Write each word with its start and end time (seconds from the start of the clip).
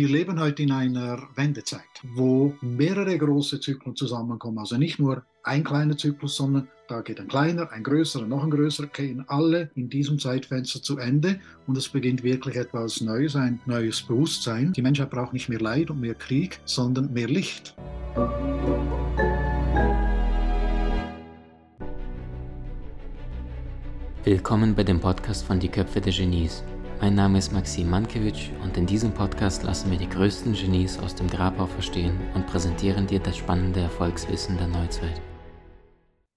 Wir 0.00 0.08
leben 0.08 0.40
heute 0.40 0.62
in 0.62 0.72
einer 0.72 1.28
Wendezeit, 1.34 1.82
wo 2.14 2.54
mehrere 2.62 3.18
große 3.18 3.60
Zyklen 3.60 3.94
zusammenkommen. 3.94 4.58
Also 4.58 4.78
nicht 4.78 4.98
nur 4.98 5.26
ein 5.42 5.62
kleiner 5.62 5.94
Zyklus, 5.94 6.36
sondern 6.36 6.68
da 6.88 7.02
geht 7.02 7.20
ein 7.20 7.28
kleiner, 7.28 7.70
ein 7.70 7.82
größerer, 7.82 8.26
noch 8.26 8.42
ein 8.42 8.48
größerer, 8.48 8.86
gehen 8.86 9.26
alle 9.28 9.70
in 9.74 9.90
diesem 9.90 10.18
Zeitfenster 10.18 10.80
zu 10.80 10.96
Ende 10.96 11.38
und 11.66 11.76
es 11.76 11.86
beginnt 11.86 12.22
wirklich 12.22 12.56
etwas 12.56 13.02
Neues, 13.02 13.36
ein 13.36 13.60
neues 13.66 14.00
Bewusstsein. 14.00 14.72
Die 14.72 14.80
Menschheit 14.80 15.10
braucht 15.10 15.34
nicht 15.34 15.50
mehr 15.50 15.60
Leid 15.60 15.90
und 15.90 16.00
mehr 16.00 16.14
Krieg, 16.14 16.60
sondern 16.64 17.12
mehr 17.12 17.28
Licht. 17.28 17.76
Willkommen 24.24 24.74
bei 24.74 24.82
dem 24.82 24.98
Podcast 24.98 25.44
von 25.44 25.60
Die 25.60 25.68
Köpfe 25.68 26.00
der 26.00 26.14
Genies. 26.14 26.64
Mein 27.02 27.14
Name 27.14 27.38
ist 27.38 27.50
Maxim 27.50 27.88
Mankewitsch 27.88 28.50
und 28.62 28.76
in 28.76 28.84
diesem 28.84 29.12
Podcast 29.12 29.62
lassen 29.62 29.90
wir 29.90 29.96
die 29.96 30.08
größten 30.08 30.52
Genies 30.52 30.98
aus 30.98 31.14
dem 31.14 31.28
Grabau 31.28 31.64
verstehen 31.64 32.20
und 32.34 32.46
präsentieren 32.46 33.06
dir 33.06 33.20
das 33.20 33.38
spannende 33.38 33.80
Erfolgswissen 33.80 34.58
der 34.58 34.66
Neuzeit. 34.66 35.22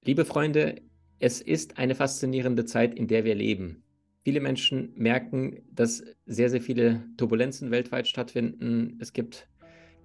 Liebe 0.05 0.23
Freunde, 0.23 0.81
es 1.19 1.41
ist 1.41 1.77
eine 1.77 1.95
faszinierende 1.95 2.63
Zeit, 2.63 2.95
in 2.95 3.07
der 3.07 3.25
wir 3.25 3.35
leben. 3.35 3.83
Viele 4.23 4.39
Menschen 4.39 4.93
merken, 4.95 5.63
dass 5.69 6.01
sehr, 6.25 6.49
sehr 6.49 6.61
viele 6.61 7.03
Turbulenzen 7.17 7.69
weltweit 7.69 8.07
stattfinden. 8.07 8.97
Es 9.01 9.11
gibt 9.11 9.49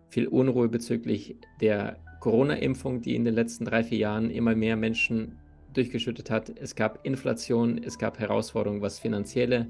viel 0.09 0.27
Unruhe 0.27 0.69
bezüglich 0.69 1.37
der 1.61 2.01
Corona-Impfung, 2.19 3.01
die 3.01 3.15
in 3.15 3.25
den 3.25 3.35
letzten 3.35 3.65
drei, 3.65 3.85
vier 3.85 3.99
Jahren 3.99 4.29
immer 4.29 4.57
mehr 4.57 4.75
Menschen 4.75 5.38
durchgeschüttet 5.73 6.33
hat. 6.33 6.51
Es 6.51 6.75
gab 6.75 7.07
Inflation, 7.07 7.79
es 7.79 7.97
gab 7.97 8.19
Herausforderungen, 8.19 8.83
was 8.83 8.99
finanzielle 8.99 9.69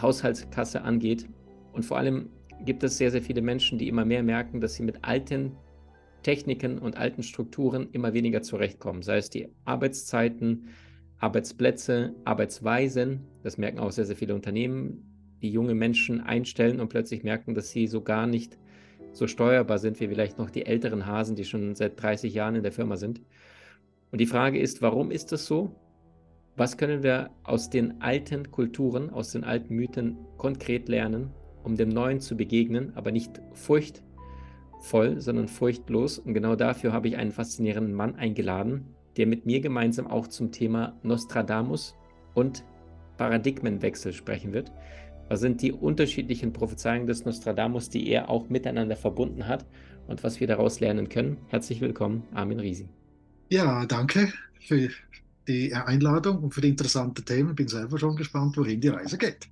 Haushaltskasse 0.00 0.82
angeht. 0.82 1.28
Und 1.72 1.84
vor 1.84 1.98
allem 1.98 2.30
gibt 2.64 2.82
es 2.82 2.98
sehr, 2.98 3.10
sehr 3.10 3.22
viele 3.22 3.42
Menschen, 3.42 3.78
die 3.78 3.88
immer 3.88 4.04
mehr 4.04 4.22
merken, 4.22 4.60
dass 4.60 4.74
sie 4.74 4.82
mit 4.82 5.04
alten 5.04 5.52
Techniken 6.22 6.78
und 6.78 6.96
alten 6.96 7.22
Strukturen 7.22 7.88
immer 7.92 8.14
weniger 8.14 8.42
zurechtkommen. 8.42 9.02
Sei 9.02 9.18
es 9.18 9.30
die 9.30 9.48
Arbeitszeiten, 9.64 10.68
Arbeitsplätze, 11.18 12.14
Arbeitsweisen. 12.24 13.20
Das 13.42 13.58
merken 13.58 13.78
auch 13.78 13.92
sehr, 13.92 14.06
sehr 14.06 14.16
viele 14.16 14.34
Unternehmen, 14.34 15.36
die 15.42 15.50
junge 15.50 15.74
Menschen 15.74 16.20
einstellen 16.20 16.80
und 16.80 16.88
plötzlich 16.88 17.22
merken, 17.22 17.54
dass 17.54 17.70
sie 17.70 17.86
so 17.86 18.02
gar 18.02 18.26
nicht 18.26 18.58
so 19.12 19.26
steuerbar 19.26 19.78
sind 19.78 20.00
wie 20.00 20.08
vielleicht 20.08 20.38
noch 20.38 20.50
die 20.50 20.66
älteren 20.66 21.06
Hasen, 21.06 21.36
die 21.36 21.44
schon 21.44 21.74
seit 21.74 22.02
30 22.02 22.34
Jahren 22.34 22.56
in 22.56 22.62
der 22.62 22.72
Firma 22.72 22.96
sind. 22.96 23.20
Und 24.10 24.20
die 24.20 24.26
Frage 24.26 24.58
ist, 24.58 24.82
warum 24.82 25.10
ist 25.10 25.32
das 25.32 25.46
so? 25.46 25.74
Was 26.56 26.76
können 26.76 27.02
wir 27.02 27.30
aus 27.42 27.68
den 27.68 28.00
alten 28.00 28.52
Kulturen, 28.52 29.10
aus 29.10 29.32
den 29.32 29.42
alten 29.42 29.74
Mythen 29.74 30.16
konkret 30.36 30.88
lernen, 30.88 31.32
um 31.64 31.76
dem 31.76 31.88
Neuen 31.88 32.20
zu 32.20 32.36
begegnen, 32.36 32.92
aber 32.94 33.10
nicht 33.10 33.40
furchtvoll, 33.54 35.20
sondern 35.20 35.48
furchtlos? 35.48 36.20
Und 36.20 36.32
genau 36.32 36.54
dafür 36.54 36.92
habe 36.92 37.08
ich 37.08 37.16
einen 37.16 37.32
faszinierenden 37.32 37.92
Mann 37.92 38.14
eingeladen, 38.14 38.84
der 39.16 39.26
mit 39.26 39.46
mir 39.46 39.60
gemeinsam 39.60 40.06
auch 40.06 40.28
zum 40.28 40.52
Thema 40.52 40.96
Nostradamus 41.02 41.96
und 42.34 42.64
Paradigmenwechsel 43.16 44.12
sprechen 44.12 44.52
wird. 44.52 44.70
Was 45.28 45.40
sind 45.40 45.60
die 45.60 45.72
unterschiedlichen 45.72 46.52
Prophezeiungen 46.52 47.08
des 47.08 47.24
Nostradamus, 47.24 47.90
die 47.90 48.08
er 48.08 48.28
auch 48.30 48.48
miteinander 48.48 48.94
verbunden 48.94 49.48
hat 49.48 49.66
und 50.06 50.22
was 50.22 50.38
wir 50.38 50.46
daraus 50.46 50.78
lernen 50.78 51.08
können? 51.08 51.38
Herzlich 51.48 51.80
willkommen, 51.80 52.22
Armin 52.32 52.60
Riesi. 52.60 52.88
Ja, 53.48 53.86
danke 53.86 54.32
für 54.60 54.88
die 55.46 55.74
Einladung 55.74 56.38
und 56.38 56.54
für 56.54 56.60
die 56.60 56.68
interessanten 56.68 57.24
Themen. 57.24 57.54
Bin 57.54 57.68
selber 57.68 57.98
schon 57.98 58.16
gespannt, 58.16 58.56
wohin 58.56 58.80
die 58.80 58.88
Reise 58.88 59.18
geht. 59.18 59.48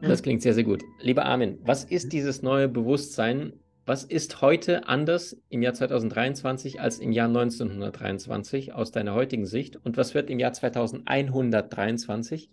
Das 0.00 0.22
klingt 0.22 0.42
sehr, 0.42 0.54
sehr 0.54 0.64
gut. 0.64 0.82
Lieber 1.00 1.24
Armin, 1.24 1.58
was 1.62 1.84
ist 1.84 2.12
dieses 2.12 2.42
neue 2.42 2.68
Bewusstsein? 2.68 3.52
Was 3.86 4.04
ist 4.04 4.40
heute 4.40 4.88
anders 4.88 5.36
im 5.48 5.62
Jahr 5.62 5.74
2023 5.74 6.80
als 6.80 6.98
im 6.98 7.12
Jahr 7.12 7.28
1923 7.28 8.72
aus 8.74 8.90
deiner 8.92 9.14
heutigen 9.14 9.46
Sicht? 9.46 9.76
Und 9.76 9.96
was 9.96 10.14
wird 10.14 10.30
im 10.30 10.38
Jahr 10.40 10.52
2123 10.52 12.50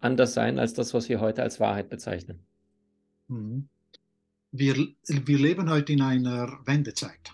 anders 0.00 0.34
sein 0.34 0.58
als 0.58 0.74
das, 0.74 0.92
was 0.94 1.08
wir 1.08 1.20
heute 1.20 1.42
als 1.42 1.58
Wahrheit 1.60 1.88
bezeichnen? 1.88 2.40
Mhm. 3.28 3.68
Wir, 4.52 4.74
wir 4.74 5.38
leben 5.38 5.68
heute 5.70 5.92
in 5.92 6.02
einer 6.02 6.58
Wendezeit. 6.64 7.32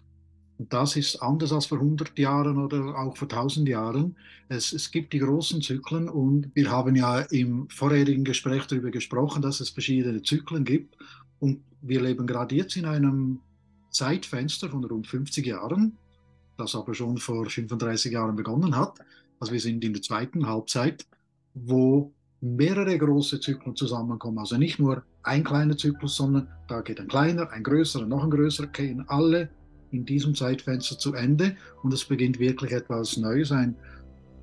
Und 0.60 0.74
das 0.74 0.94
ist 0.94 1.22
anders 1.22 1.54
als 1.54 1.64
vor 1.64 1.78
100 1.78 2.18
Jahren 2.18 2.58
oder 2.58 2.94
auch 2.98 3.16
vor 3.16 3.28
1000 3.28 3.66
Jahren. 3.66 4.14
Es, 4.50 4.74
es 4.74 4.90
gibt 4.90 5.14
die 5.14 5.18
großen 5.18 5.62
Zyklen 5.62 6.06
und 6.06 6.50
wir 6.52 6.70
haben 6.70 6.96
ja 6.96 7.20
im 7.20 7.66
vorherigen 7.70 8.24
Gespräch 8.24 8.66
darüber 8.66 8.90
gesprochen, 8.90 9.40
dass 9.40 9.60
es 9.60 9.70
verschiedene 9.70 10.20
Zyklen 10.20 10.64
gibt. 10.64 10.98
Und 11.38 11.62
wir 11.80 12.02
leben 12.02 12.26
gerade 12.26 12.54
jetzt 12.56 12.76
in 12.76 12.84
einem 12.84 13.40
Zeitfenster 13.90 14.68
von 14.68 14.84
rund 14.84 15.06
50 15.06 15.46
Jahren, 15.46 15.96
das 16.58 16.74
aber 16.74 16.92
schon 16.92 17.16
vor 17.16 17.48
35 17.48 18.12
Jahren 18.12 18.36
begonnen 18.36 18.76
hat. 18.76 18.98
Also 19.38 19.54
wir 19.54 19.60
sind 19.60 19.82
in 19.82 19.94
der 19.94 20.02
zweiten 20.02 20.46
Halbzeit, 20.46 21.06
wo 21.54 22.12
mehrere 22.42 22.98
große 22.98 23.40
Zyklen 23.40 23.76
zusammenkommen. 23.76 24.38
Also 24.38 24.58
nicht 24.58 24.78
nur 24.78 25.04
ein 25.22 25.42
kleiner 25.42 25.78
Zyklus, 25.78 26.16
sondern 26.16 26.48
da 26.68 26.82
geht 26.82 27.00
ein 27.00 27.08
kleiner, 27.08 27.48
ein 27.48 27.62
größerer, 27.62 28.04
noch 28.04 28.24
ein 28.24 28.30
größerer, 28.30 28.66
gehen 28.66 29.08
alle 29.08 29.48
in 29.90 30.04
diesem 30.04 30.34
Zeitfenster 30.34 30.98
zu 30.98 31.14
Ende 31.14 31.56
und 31.82 31.92
es 31.92 32.04
beginnt 32.04 32.38
wirklich 32.38 32.72
etwas 32.72 33.16
Neues, 33.16 33.52
ein 33.52 33.76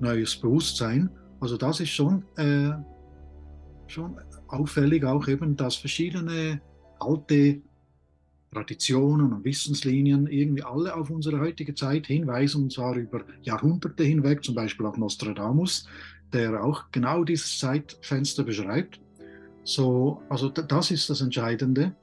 neues 0.00 0.36
Bewusstsein. 0.36 1.10
Also 1.40 1.56
das 1.56 1.80
ist 1.80 1.90
schon, 1.90 2.24
äh, 2.36 2.72
schon 3.86 4.16
auffällig 4.48 5.04
auch 5.04 5.26
eben, 5.28 5.56
dass 5.56 5.76
verschiedene 5.76 6.60
alte 7.00 7.60
Traditionen 8.52 9.32
und 9.32 9.44
Wissenslinien 9.44 10.26
irgendwie 10.26 10.62
alle 10.62 10.94
auf 10.94 11.10
unsere 11.10 11.38
heutige 11.38 11.74
Zeit 11.74 12.06
hinweisen, 12.06 12.64
und 12.64 12.72
zwar 12.72 12.96
über 12.96 13.22
Jahrhunderte 13.42 14.04
hinweg, 14.04 14.42
zum 14.42 14.54
Beispiel 14.54 14.86
auch 14.86 14.96
Nostradamus, 14.96 15.86
der 16.32 16.62
auch 16.64 16.84
genau 16.90 17.24
dieses 17.24 17.58
Zeitfenster 17.58 18.44
beschreibt. 18.44 19.00
So, 19.64 20.22
also 20.30 20.48
das 20.48 20.90
ist 20.90 21.10
das 21.10 21.20
Entscheidende. 21.20 21.94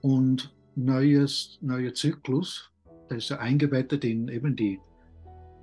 Und 0.00 0.54
neues, 0.76 1.58
neuer 1.60 1.92
Zyklus, 1.92 2.67
das 3.08 3.18
ist 3.18 3.30
ja 3.30 3.38
eingebettet 3.38 4.04
in 4.04 4.28
eben 4.28 4.56
die 4.56 4.78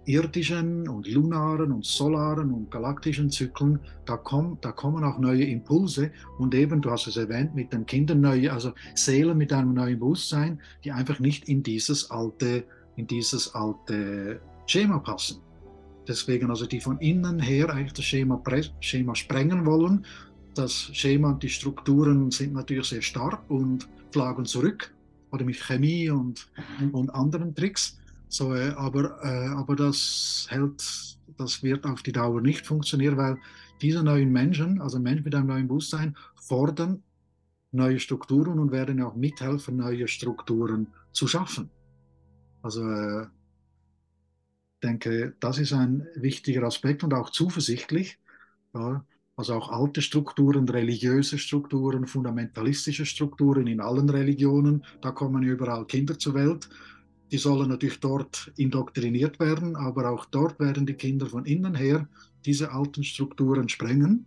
irdischen 0.06 0.88
und 0.88 1.08
lunaren 1.08 1.72
und 1.72 1.86
solaren 1.86 2.52
und 2.52 2.72
galaktischen 2.72 3.30
Zyklen, 3.30 3.80
da, 4.06 4.18
komm, 4.18 4.58
da 4.62 4.72
kommen 4.72 5.04
auch 5.04 5.18
neue 5.20 5.44
Impulse 5.46 6.12
und 6.38 6.54
eben, 6.54 6.82
du 6.82 6.92
hast 6.92 7.08
es 7.08 7.18
erwähnt, 7.18 7.56
mit 7.56 7.74
den 7.74 7.86
Kindern 7.86 8.22
neue, 8.22 8.52
also 8.54 8.72
Seelen 8.94 9.38
mit 9.38 9.52
einem 9.52 9.74
neuen 9.74 10.00
Bewusstsein, 10.00 10.62
die 10.84 10.92
einfach 10.92 11.20
nicht 11.20 11.50
in 11.50 11.64
dieses 11.64 12.12
alte, 12.12 12.66
in 12.96 13.08
dieses 13.08 13.54
alte 13.56 14.40
Schema 14.68 15.00
passen. 15.00 15.42
Deswegen 16.08 16.52
also 16.52 16.68
die 16.68 16.80
von 16.80 17.00
innen 17.00 17.40
her 17.40 17.70
eigentlich 17.72 17.94
das 17.94 18.06
Schema, 18.06 18.42
Schema 18.80 19.16
sprengen 19.16 19.66
wollen. 19.66 20.06
Das 20.54 20.92
Schema 20.94 21.32
und 21.32 21.42
die 21.42 21.50
Strukturen 21.50 22.30
sind 22.30 22.54
natürlich 22.54 22.88
sehr 22.90 23.02
stark 23.02 23.50
und 23.50 23.90
schlagen 24.14 24.46
zurück 24.46 24.95
oder 25.32 25.46
mit 25.46 25.58
Chemie 25.58 26.10
und, 26.10 26.48
mhm. 26.80 26.90
und 26.92 27.10
anderen 27.10 27.56
Tricks. 27.56 27.98
So, 28.28 28.54
äh, 28.56 28.70
aber, 28.72 29.24
äh, 29.24 29.48
aber 29.50 29.76
das 29.76 30.48
hält, 30.50 31.18
das 31.38 31.64
wird 31.64 31.86
auf 31.86 32.02
die 32.04 32.12
Dauer 32.12 32.42
nicht 32.42 32.66
funktionieren, 32.66 33.18
weil 33.18 33.38
diese 33.82 34.04
neuen 34.04 34.32
Menschen, 34.32 34.82
also 34.82 35.00
Menschen 35.00 35.26
mit 35.26 35.36
einem 35.36 35.48
neuen 35.48 35.68
Bewusstsein, 35.68 36.16
fordern 36.36 37.04
neue 37.72 38.00
Strukturen 38.00 38.60
und 38.60 38.72
werden 38.72 39.02
auch 39.02 39.16
mithelfen, 39.16 39.78
neue 39.78 40.08
Strukturen 40.08 40.88
zu 41.12 41.28
schaffen. 41.28 41.70
Also 42.62 42.84
äh, 42.90 43.24
ich 43.24 44.80
denke, 44.82 45.36
das 45.40 45.58
ist 45.60 45.74
ein 45.74 46.08
wichtiger 46.16 46.64
Aspekt 46.64 47.04
und 47.04 47.14
auch 47.14 47.30
zuversichtlich. 47.30 48.18
Ja, 48.74 49.06
also 49.36 49.54
auch 49.54 49.70
alte 49.70 50.02
Strukturen, 50.02 50.68
religiöse 50.70 51.38
Strukturen, 51.38 52.08
fundamentalistische 52.08 53.06
Strukturen 53.06 53.68
in 53.68 53.82
allen 53.82 54.10
Religionen. 54.10 54.84
Da 55.02 55.12
kommen 55.12 55.44
überall 55.44 55.86
Kinder 55.86 56.18
zur 56.18 56.36
Welt. 56.36 56.70
Die 57.32 57.38
sollen 57.38 57.70
natürlich 57.70 58.00
dort 58.00 58.52
indoktriniert 58.56 59.40
werden, 59.40 59.76
aber 59.76 60.10
auch 60.10 60.26
dort 60.26 60.60
werden 60.60 60.86
die 60.86 60.94
Kinder 60.94 61.26
von 61.26 61.46
innen 61.46 61.76
her 61.76 62.08
diese 62.46 62.72
alten 62.72 63.04
Strukturen 63.04 63.68
sprengen 63.68 64.26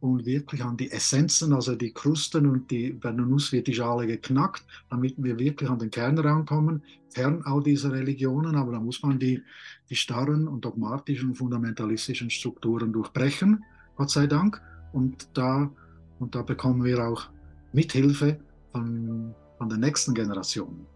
und 0.00 0.24
wirklich 0.24 0.62
an 0.62 0.76
die 0.76 0.90
Essenzen, 0.90 1.52
also 1.52 1.74
die 1.74 1.92
Krusten 1.92 2.46
und 2.46 2.70
die, 2.70 2.98
der 3.00 3.12
Nuss 3.12 3.50
wird 3.50 3.66
die 3.66 3.74
Schale 3.74 4.06
geknackt, 4.06 4.64
damit 4.88 5.14
wir 5.18 5.38
wirklich 5.38 5.68
an 5.68 5.80
den 5.80 5.90
Kern 5.90 6.18
rankommen, 6.18 6.82
fern 7.10 7.42
all 7.44 7.62
dieser 7.62 7.92
Religionen, 7.92 8.54
aber 8.54 8.72
da 8.72 8.80
muss 8.80 9.02
man 9.02 9.18
die, 9.18 9.42
die 9.90 9.96
starren 9.96 10.46
und 10.46 10.64
dogmatischen, 10.64 11.34
fundamentalistischen 11.34 12.30
Strukturen 12.30 12.92
durchbrechen 12.92 13.64
Gott 13.96 14.10
sei 14.10 14.26
Dank. 14.26 14.60
Und 14.92 15.28
da, 15.36 15.70
und 16.18 16.34
da 16.34 16.42
bekommen 16.42 16.84
wir 16.84 17.06
auch 17.06 17.28
Mithilfe 17.72 18.38
von, 18.72 19.34
von 19.58 19.68
der 19.68 19.78
nächsten 19.78 20.14
Generation. 20.14 20.86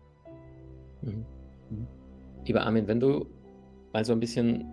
Mhm. 1.02 1.26
Mhm. 1.70 1.87
Lieber 2.47 2.62
Armin, 2.62 2.87
wenn 2.87 3.00
du 3.00 3.26
mal 3.93 4.05
so 4.05 4.12
ein 4.12 4.20
bisschen 4.20 4.64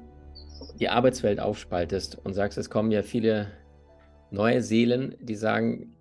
die 0.80 0.90
Arbeitswelt 0.90 1.40
aufspaltest 1.40 2.18
und 2.24 2.34
sagst, 2.34 2.58
es 2.58 2.70
kommen 2.70 2.92
ja 2.92 3.02
viele 3.02 3.52
neue 4.32 4.62
Seelen, 4.62 5.16
die 5.20 5.36
sagen, 5.36 5.94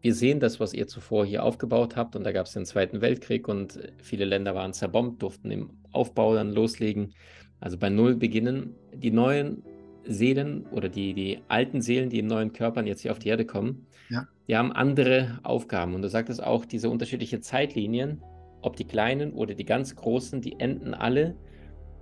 wir 0.00 0.14
sehen 0.14 0.40
das, 0.40 0.60
was 0.60 0.74
ihr 0.74 0.86
zuvor 0.86 1.26
hier 1.26 1.42
aufgebaut 1.42 1.96
habt. 1.96 2.14
Und 2.14 2.24
da 2.24 2.32
gab 2.32 2.46
es 2.46 2.52
den 2.52 2.64
Zweiten 2.64 3.00
Weltkrieg 3.00 3.48
und 3.48 3.80
viele 3.98 4.24
Länder 4.24 4.54
waren 4.54 4.72
zerbombt, 4.72 5.22
durften 5.22 5.50
im 5.50 5.70
Aufbau 5.92 6.34
dann 6.34 6.52
loslegen. 6.52 7.14
Also 7.60 7.78
bei 7.78 7.90
Null 7.90 8.14
beginnen. 8.14 8.76
Die 8.94 9.10
neuen 9.10 9.64
Seelen 10.08 10.66
oder 10.72 10.88
die, 10.88 11.12
die 11.12 11.40
alten 11.48 11.82
Seelen, 11.82 12.10
die 12.10 12.18
in 12.18 12.26
neuen 12.26 12.52
Körpern 12.52 12.86
jetzt 12.86 13.02
hier 13.02 13.12
auf 13.12 13.18
die 13.18 13.28
Erde 13.28 13.44
kommen, 13.44 13.86
ja. 14.08 14.26
die 14.48 14.56
haben 14.56 14.72
andere 14.72 15.38
Aufgaben. 15.42 15.94
Und 15.94 16.02
du 16.02 16.08
sagtest 16.08 16.42
auch, 16.42 16.64
diese 16.64 16.88
unterschiedlichen 16.90 17.42
Zeitlinien, 17.42 18.22
ob 18.62 18.76
die 18.76 18.84
kleinen 18.84 19.32
oder 19.32 19.54
die 19.54 19.64
ganz 19.64 19.94
großen, 19.94 20.40
die 20.40 20.58
enden 20.58 20.94
alle 20.94 21.36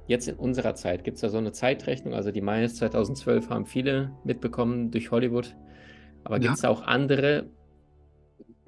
jetzt 0.07 0.29
in 0.29 0.37
unserer 0.37 0.75
Zeit. 0.75 1.05
Gibt 1.05 1.17
es 1.17 1.21
da 1.23 1.29
so 1.29 1.39
eine 1.39 1.53
Zeitrechnung? 1.53 2.15
Also 2.15 2.31
die 2.31 2.41
Mayas 2.41 2.77
2012 2.77 3.51
haben 3.51 3.67
viele 3.67 4.13
mitbekommen 4.25 4.91
durch 4.91 5.11
Hollywood. 5.11 5.57
Aber 6.25 6.39
gibt 6.39 6.55
es 6.55 6.61
da 6.61 6.69
auch 6.69 6.83
andere 6.83 7.51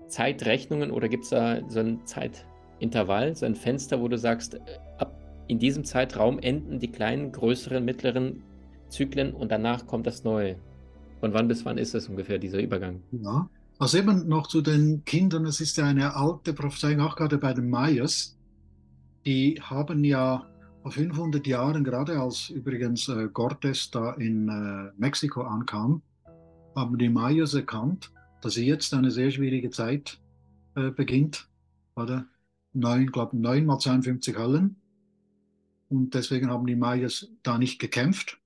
Zeitrechnungen 0.08 0.90
oder 0.90 1.08
gibt 1.08 1.24
es 1.24 1.30
da 1.30 1.60
so 1.68 1.80
ein 1.80 2.04
Zeitintervall, 2.06 3.36
so 3.36 3.46
ein 3.46 3.54
Fenster, 3.54 4.00
wo 4.00 4.08
du 4.08 4.18
sagst, 4.18 4.60
ab 4.98 5.14
in 5.46 5.58
diesem 5.58 5.84
Zeitraum 5.84 6.38
enden 6.38 6.78
die 6.78 6.92
kleinen, 6.92 7.32
größeren, 7.32 7.84
mittleren 7.84 8.42
Zyklen 8.88 9.32
und 9.32 9.50
danach 9.50 9.86
kommt 9.86 10.06
das 10.06 10.24
Neue. 10.24 10.56
Von 11.20 11.34
wann 11.34 11.48
bis 11.48 11.64
wann 11.64 11.78
ist 11.78 11.94
das 11.94 12.08
ungefähr, 12.08 12.38
dieser 12.38 12.60
Übergang? 12.60 13.02
Ja, 13.12 13.48
also 13.78 13.98
eben 13.98 14.28
noch 14.28 14.46
zu 14.46 14.60
den 14.60 15.04
Kindern, 15.04 15.46
es 15.46 15.60
ist 15.60 15.76
ja 15.76 15.86
eine 15.86 16.14
alte 16.14 16.52
Prophezeiung, 16.52 17.00
auch 17.00 17.16
gerade 17.16 17.38
bei 17.38 17.52
den 17.52 17.70
Mayas, 17.70 18.36
die 19.24 19.60
haben 19.60 20.04
ja 20.04 20.46
vor 20.82 20.92
500 20.92 21.46
Jahren, 21.46 21.84
gerade 21.84 22.20
als 22.20 22.50
übrigens 22.50 23.08
äh, 23.08 23.28
Cortés 23.32 23.90
da 23.90 24.12
in 24.14 24.48
äh, 24.48 24.92
Mexiko 24.96 25.42
ankam, 25.42 26.02
haben 26.74 26.98
die 26.98 27.08
Mayas 27.08 27.54
erkannt, 27.54 28.10
dass 28.40 28.56
jetzt 28.56 28.94
eine 28.94 29.10
sehr 29.10 29.30
schwierige 29.30 29.70
Zeit 29.70 30.20
äh, 30.76 30.90
beginnt, 30.90 31.48
oder? 31.96 32.26
Neun, 32.72 33.06
glaube 33.10 33.36
neun 33.36 33.66
mal 33.66 33.78
52 33.78 34.36
Hallen. 34.36 34.76
Und 35.88 36.14
deswegen 36.14 36.50
haben 36.50 36.66
die 36.66 36.76
Mayas 36.76 37.28
da 37.42 37.58
nicht 37.58 37.78
gekämpft, 37.78 38.38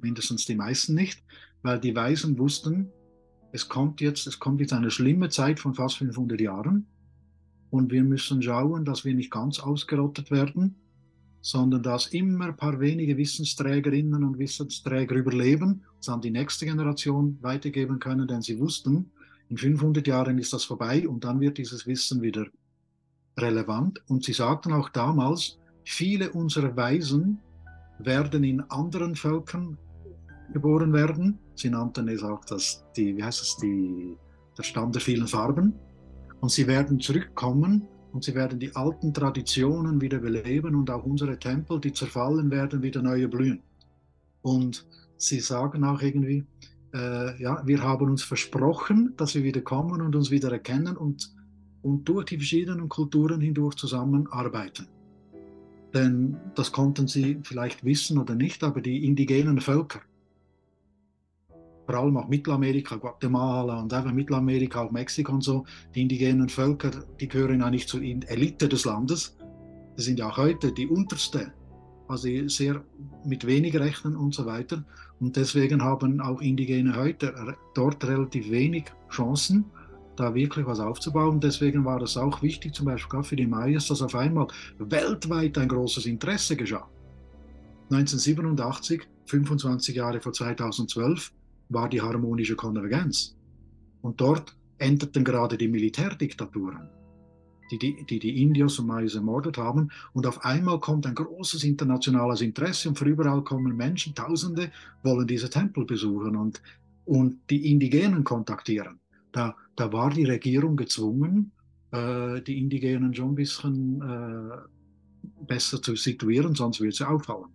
mindestens 0.00 0.44
die 0.44 0.54
meisten 0.54 0.94
nicht, 0.94 1.22
weil 1.62 1.80
die 1.80 1.94
Weisen 1.94 2.38
wussten, 2.38 2.90
es 3.52 3.68
kommt 3.68 4.00
jetzt, 4.00 4.26
es 4.26 4.38
kommt 4.38 4.60
jetzt 4.60 4.72
eine 4.72 4.90
schlimme 4.90 5.30
Zeit 5.30 5.60
von 5.60 5.74
fast 5.74 5.98
500 5.98 6.40
Jahren 6.40 6.86
und 7.70 7.90
wir 7.90 8.02
müssen 8.02 8.42
schauen, 8.42 8.84
dass 8.84 9.04
wir 9.04 9.14
nicht 9.14 9.30
ganz 9.30 9.58
ausgerottet 9.58 10.30
werden, 10.30 10.76
sondern 11.40 11.82
dass 11.82 12.08
immer 12.08 12.46
ein 12.46 12.56
paar 12.56 12.80
wenige 12.80 13.16
Wissensträgerinnen 13.16 14.24
und 14.24 14.38
Wissensträger 14.38 15.16
überleben, 15.16 15.82
es 16.00 16.08
an 16.08 16.20
die 16.20 16.30
nächste 16.30 16.66
Generation 16.66 17.38
weitergeben 17.40 17.98
können, 17.98 18.28
denn 18.28 18.42
sie 18.42 18.58
wussten, 18.58 19.10
in 19.48 19.56
500 19.56 20.06
Jahren 20.06 20.38
ist 20.38 20.52
das 20.52 20.64
vorbei 20.64 21.08
und 21.08 21.24
dann 21.24 21.40
wird 21.40 21.58
dieses 21.58 21.86
Wissen 21.86 22.20
wieder 22.20 22.46
relevant. 23.38 24.02
Und 24.08 24.24
sie 24.24 24.34
sagten 24.34 24.72
auch 24.72 24.90
damals, 24.90 25.58
viele 25.84 26.30
unserer 26.32 26.76
Weisen 26.76 27.38
werden 27.98 28.44
in 28.44 28.60
anderen 28.62 29.14
Völkern 29.14 29.78
geboren 30.52 30.92
werden. 30.92 31.38
Sie 31.54 31.70
nannten 31.70 32.08
es 32.08 32.22
auch 32.22 32.44
das, 32.44 32.84
die, 32.96 33.16
wie 33.16 33.22
heißt 33.22 33.42
es, 33.42 33.56
die, 33.56 34.16
der 34.56 34.62
Stamm 34.62 34.92
der 34.92 35.00
vielen 35.00 35.26
Farben. 35.26 35.74
Und 36.40 36.50
sie 36.50 36.66
werden 36.66 37.00
zurückkommen 37.00 37.86
und 38.12 38.24
sie 38.24 38.34
werden 38.34 38.58
die 38.58 38.74
alten 38.74 39.12
Traditionen 39.12 40.00
wieder 40.00 40.18
beleben 40.18 40.74
und 40.74 40.90
auch 40.90 41.04
unsere 41.04 41.38
Tempel, 41.38 41.80
die 41.80 41.92
zerfallen 41.92 42.50
werden, 42.50 42.82
wieder 42.82 43.02
neue 43.02 43.28
blühen. 43.28 43.62
Und 44.42 44.86
sie 45.16 45.40
sagen 45.40 45.84
auch 45.84 46.00
irgendwie, 46.00 46.44
äh, 46.94 47.42
ja, 47.42 47.62
wir 47.66 47.82
haben 47.82 48.08
uns 48.08 48.22
versprochen, 48.22 49.14
dass 49.16 49.34
wir 49.34 49.42
wieder 49.42 49.60
kommen 49.60 50.00
und 50.00 50.14
uns 50.16 50.30
wieder 50.30 50.50
erkennen 50.50 50.96
und, 50.96 51.34
und 51.82 52.08
durch 52.08 52.26
die 52.26 52.36
verschiedenen 52.36 52.88
Kulturen 52.88 53.40
hindurch 53.40 53.74
zusammenarbeiten. 53.74 54.86
Denn 55.94 56.36
das 56.54 56.72
konnten 56.72 57.08
Sie 57.08 57.38
vielleicht 57.42 57.84
wissen 57.84 58.18
oder 58.18 58.34
nicht, 58.34 58.62
aber 58.62 58.80
die 58.80 59.06
indigenen 59.06 59.60
Völker, 59.60 60.00
vor 61.86 61.94
allem 61.94 62.18
auch 62.18 62.28
Mittelamerika, 62.28 62.96
Guatemala 62.96 63.80
und 63.80 63.92
einfach 63.94 64.12
Mittelamerika, 64.12 64.82
auch 64.82 64.90
Mexiko 64.90 65.32
und 65.32 65.42
so, 65.42 65.64
die 65.94 66.02
indigenen 66.02 66.50
Völker, 66.50 66.90
die 67.18 67.28
gehören 67.28 67.60
ja 67.60 67.70
nicht 67.70 67.88
zur 67.88 68.02
Elite 68.02 68.68
des 68.68 68.84
Landes. 68.84 69.38
Die 69.96 70.02
sind 70.02 70.18
ja 70.18 70.28
auch 70.28 70.36
heute 70.36 70.70
die 70.70 70.86
unterste, 70.86 71.50
also 72.06 72.28
sehr 72.48 72.84
mit 73.24 73.46
wenig 73.46 73.74
Rechten 73.74 74.14
und 74.14 74.34
so 74.34 74.44
weiter. 74.44 74.84
Und 75.18 75.36
deswegen 75.36 75.82
haben 75.82 76.20
auch 76.20 76.42
Indigene 76.42 76.94
heute 76.94 77.56
dort 77.74 78.04
relativ 78.04 78.50
wenig 78.50 78.84
Chancen, 79.10 79.64
da 80.18 80.34
wirklich 80.34 80.66
was 80.66 80.80
aufzubauen. 80.80 81.40
Deswegen 81.40 81.84
war 81.84 82.02
es 82.02 82.16
auch 82.16 82.42
wichtig, 82.42 82.74
zum 82.74 82.86
Beispiel 82.86 83.22
für 83.22 83.36
die 83.36 83.46
Mayas, 83.46 83.88
dass 83.88 84.02
auf 84.02 84.14
einmal 84.14 84.48
weltweit 84.78 85.56
ein 85.58 85.68
großes 85.68 86.06
Interesse 86.06 86.56
geschah. 86.56 86.88
1987, 87.90 89.02
25 89.26 89.96
Jahre 89.96 90.20
vor 90.20 90.32
2012, 90.32 91.32
war 91.70 91.88
die 91.88 92.00
harmonische 92.00 92.56
Konvergenz. 92.56 93.36
Und 94.02 94.20
dort 94.20 94.56
endeten 94.78 95.24
gerade 95.24 95.56
die 95.56 95.68
Militärdiktaturen, 95.68 96.88
die 97.70 97.78
die, 97.78 98.04
die, 98.04 98.18
die 98.18 98.42
Indios 98.42 98.78
und 98.78 98.86
Mayas 98.86 99.14
ermordet 99.14 99.58
haben. 99.58 99.90
Und 100.12 100.26
auf 100.26 100.44
einmal 100.44 100.80
kommt 100.80 101.06
ein 101.06 101.14
großes 101.14 101.64
internationales 101.64 102.40
Interesse 102.40 102.88
und 102.88 102.98
von 102.98 103.08
überall 103.08 103.42
kommen 103.42 103.76
Menschen, 103.76 104.14
Tausende 104.14 104.70
wollen 105.02 105.26
diese 105.26 105.50
Tempel 105.50 105.84
besuchen 105.84 106.36
und, 106.36 106.62
und 107.04 107.38
die 107.50 107.70
Indigenen 107.70 108.24
kontaktieren. 108.24 109.00
Da, 109.32 109.56
da 109.76 109.92
war 109.92 110.10
die 110.10 110.24
Regierung 110.24 110.76
gezwungen, 110.76 111.52
äh, 111.92 112.40
die 112.42 112.58
Indigenen 112.58 113.14
schon 113.14 113.30
ein 113.30 113.34
bisschen 113.34 114.00
äh, 114.02 114.56
besser 115.46 115.80
zu 115.82 115.96
situieren, 115.96 116.54
sonst 116.54 116.80
würde 116.80 116.92
sie 116.92 117.08
auffallen. 117.08 117.52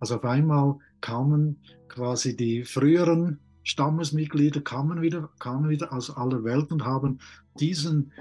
Also 0.00 0.16
auf 0.16 0.24
einmal 0.24 0.76
kamen 1.00 1.58
quasi 1.88 2.36
die 2.36 2.64
früheren 2.64 3.40
Stammesmitglieder 3.64 4.60
kamen 4.60 5.00
wieder, 5.00 5.30
kamen 5.38 5.70
wieder 5.70 5.92
aus 5.92 6.14
aller 6.14 6.44
Welt 6.44 6.70
und 6.70 6.84
haben 6.84 7.18
diesen 7.58 8.12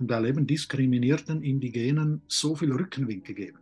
und 0.00 0.10
erleben 0.10 0.46
diskriminierten 0.46 1.42
Indigenen 1.42 2.22
so 2.26 2.56
viel 2.56 2.72
Rückenwind 2.72 3.24
gegeben. 3.24 3.58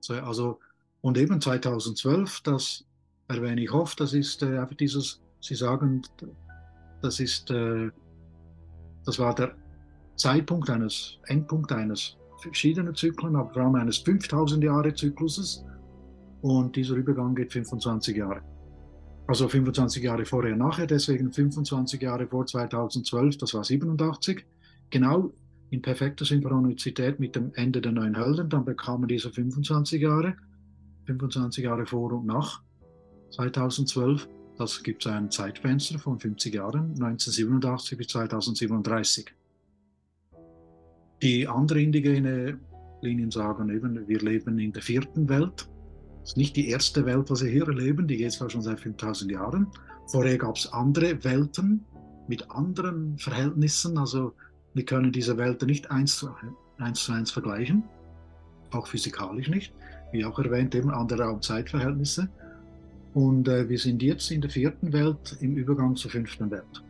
So, 0.00 0.14
also, 0.14 0.60
und 1.00 1.18
eben 1.18 1.40
2012, 1.40 2.42
das 2.42 2.84
erwähne 3.26 3.62
ich 3.62 3.72
oft, 3.72 3.98
das 4.00 4.12
ist 4.12 4.42
äh, 4.42 4.58
einfach 4.58 4.76
dieses, 4.76 5.20
Sie 5.40 5.54
sagen, 5.54 6.02
das 7.02 7.20
ist, 7.20 7.50
äh, 7.50 7.90
das 9.04 9.18
war 9.18 9.34
der 9.34 9.54
Zeitpunkt 10.16 10.68
eines, 10.70 11.18
Endpunkt 11.26 11.72
eines 11.72 12.16
verschiedenen 12.40 12.94
Zyklen, 12.94 13.36
aber 13.36 13.52
vor 13.52 13.62
allem 13.62 13.74
eines 13.76 13.98
5000 13.98 14.62
Jahre 14.64 14.94
Zykluses. 14.94 15.64
Und 16.40 16.76
dieser 16.76 16.94
Übergang 16.94 17.34
geht 17.34 17.52
25 17.52 18.16
Jahre. 18.16 18.42
Also 19.26 19.48
25 19.48 20.02
Jahre 20.02 20.24
vorher, 20.24 20.56
nachher, 20.56 20.86
deswegen 20.86 21.32
25 21.32 22.00
Jahre 22.00 22.26
vor 22.26 22.46
2012, 22.46 23.38
das 23.38 23.54
war 23.54 23.64
87. 23.64 24.46
Genau 24.90 25.32
in 25.70 25.82
perfekter 25.82 26.24
Synchronizität 26.24 27.20
mit 27.20 27.36
dem 27.36 27.52
Ende 27.54 27.80
der 27.80 27.92
neuen 27.92 28.14
Helden. 28.14 28.48
Dann 28.48 28.64
bekamen 28.64 29.06
diese 29.06 29.30
25 29.30 30.00
Jahre, 30.00 30.34
25 31.06 31.64
Jahre 31.64 31.84
vor 31.84 32.12
und 32.12 32.26
nach 32.26 32.62
2012. 33.32 34.28
Das 34.58 34.82
gibt 34.82 35.06
es 35.06 35.12
ein 35.12 35.30
Zeitfenster 35.30 36.00
von 36.00 36.18
50 36.18 36.52
Jahren, 36.52 36.90
1987 37.00 37.96
bis 37.96 38.08
2037. 38.08 39.32
Die 41.22 41.46
andere 41.46 41.80
indigene 41.80 42.58
Linien 43.00 43.30
sagen 43.30 43.68
eben, 43.70 44.08
wir 44.08 44.18
leben 44.20 44.58
in 44.58 44.72
der 44.72 44.82
vierten 44.82 45.28
Welt. 45.28 45.68
Das 46.20 46.30
ist 46.30 46.36
nicht 46.36 46.56
die 46.56 46.68
erste 46.70 47.06
Welt, 47.06 47.30
was 47.30 47.44
wir 47.44 47.50
hier 47.50 47.68
erleben, 47.68 48.08
die 48.08 48.16
geht 48.16 48.32
zwar 48.32 48.50
schon 48.50 48.62
seit 48.62 48.80
5000 48.80 49.30
Jahren. 49.30 49.68
Vorher 50.08 50.36
gab 50.36 50.56
es 50.56 50.72
andere 50.72 51.22
Welten 51.22 51.84
mit 52.26 52.50
anderen 52.50 53.16
Verhältnissen, 53.16 53.96
also 53.96 54.34
wir 54.74 54.84
können 54.84 55.12
diese 55.12 55.38
Welten 55.38 55.66
nicht 55.66 55.90
eins 55.90 56.18
zu 56.18 56.30
eins, 56.78 57.04
zu 57.04 57.12
eins 57.12 57.30
vergleichen, 57.30 57.84
auch 58.72 58.88
physikalisch 58.88 59.48
nicht, 59.48 59.72
wie 60.12 60.24
auch 60.24 60.38
erwähnt, 60.38 60.74
eben 60.74 60.90
andere 60.90 61.22
Raum-Zeitverhältnisse. 61.22 62.28
Und 63.14 63.48
äh, 63.48 63.68
wir 63.68 63.78
sind 63.78 64.02
jetzt 64.02 64.30
in 64.30 64.40
der 64.40 64.50
vierten 64.50 64.92
Welt 64.92 65.36
im 65.40 65.56
Übergang 65.56 65.96
zur 65.96 66.10
fünften 66.10 66.50
Welt. 66.50 66.82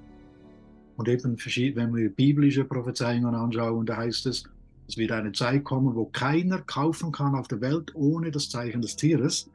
Und 0.96 1.08
eben, 1.08 1.36
wenn 1.36 1.94
wir 1.94 2.10
biblische 2.10 2.64
Prophezeiungen 2.64 3.34
anschauen, 3.34 3.86
da 3.86 3.96
heißt 3.96 4.26
es, 4.26 4.44
es 4.88 4.96
wird 4.96 5.12
eine 5.12 5.32
Zeit 5.32 5.64
kommen, 5.64 5.94
wo 5.94 6.06
keiner 6.06 6.58
kaufen 6.62 7.12
kann 7.12 7.34
auf 7.34 7.46
der 7.46 7.60
Welt 7.60 7.94
ohne 7.94 8.30
das 8.30 8.48
Zeichen 8.48 8.82
des 8.82 8.96
Tieres. 8.96 9.48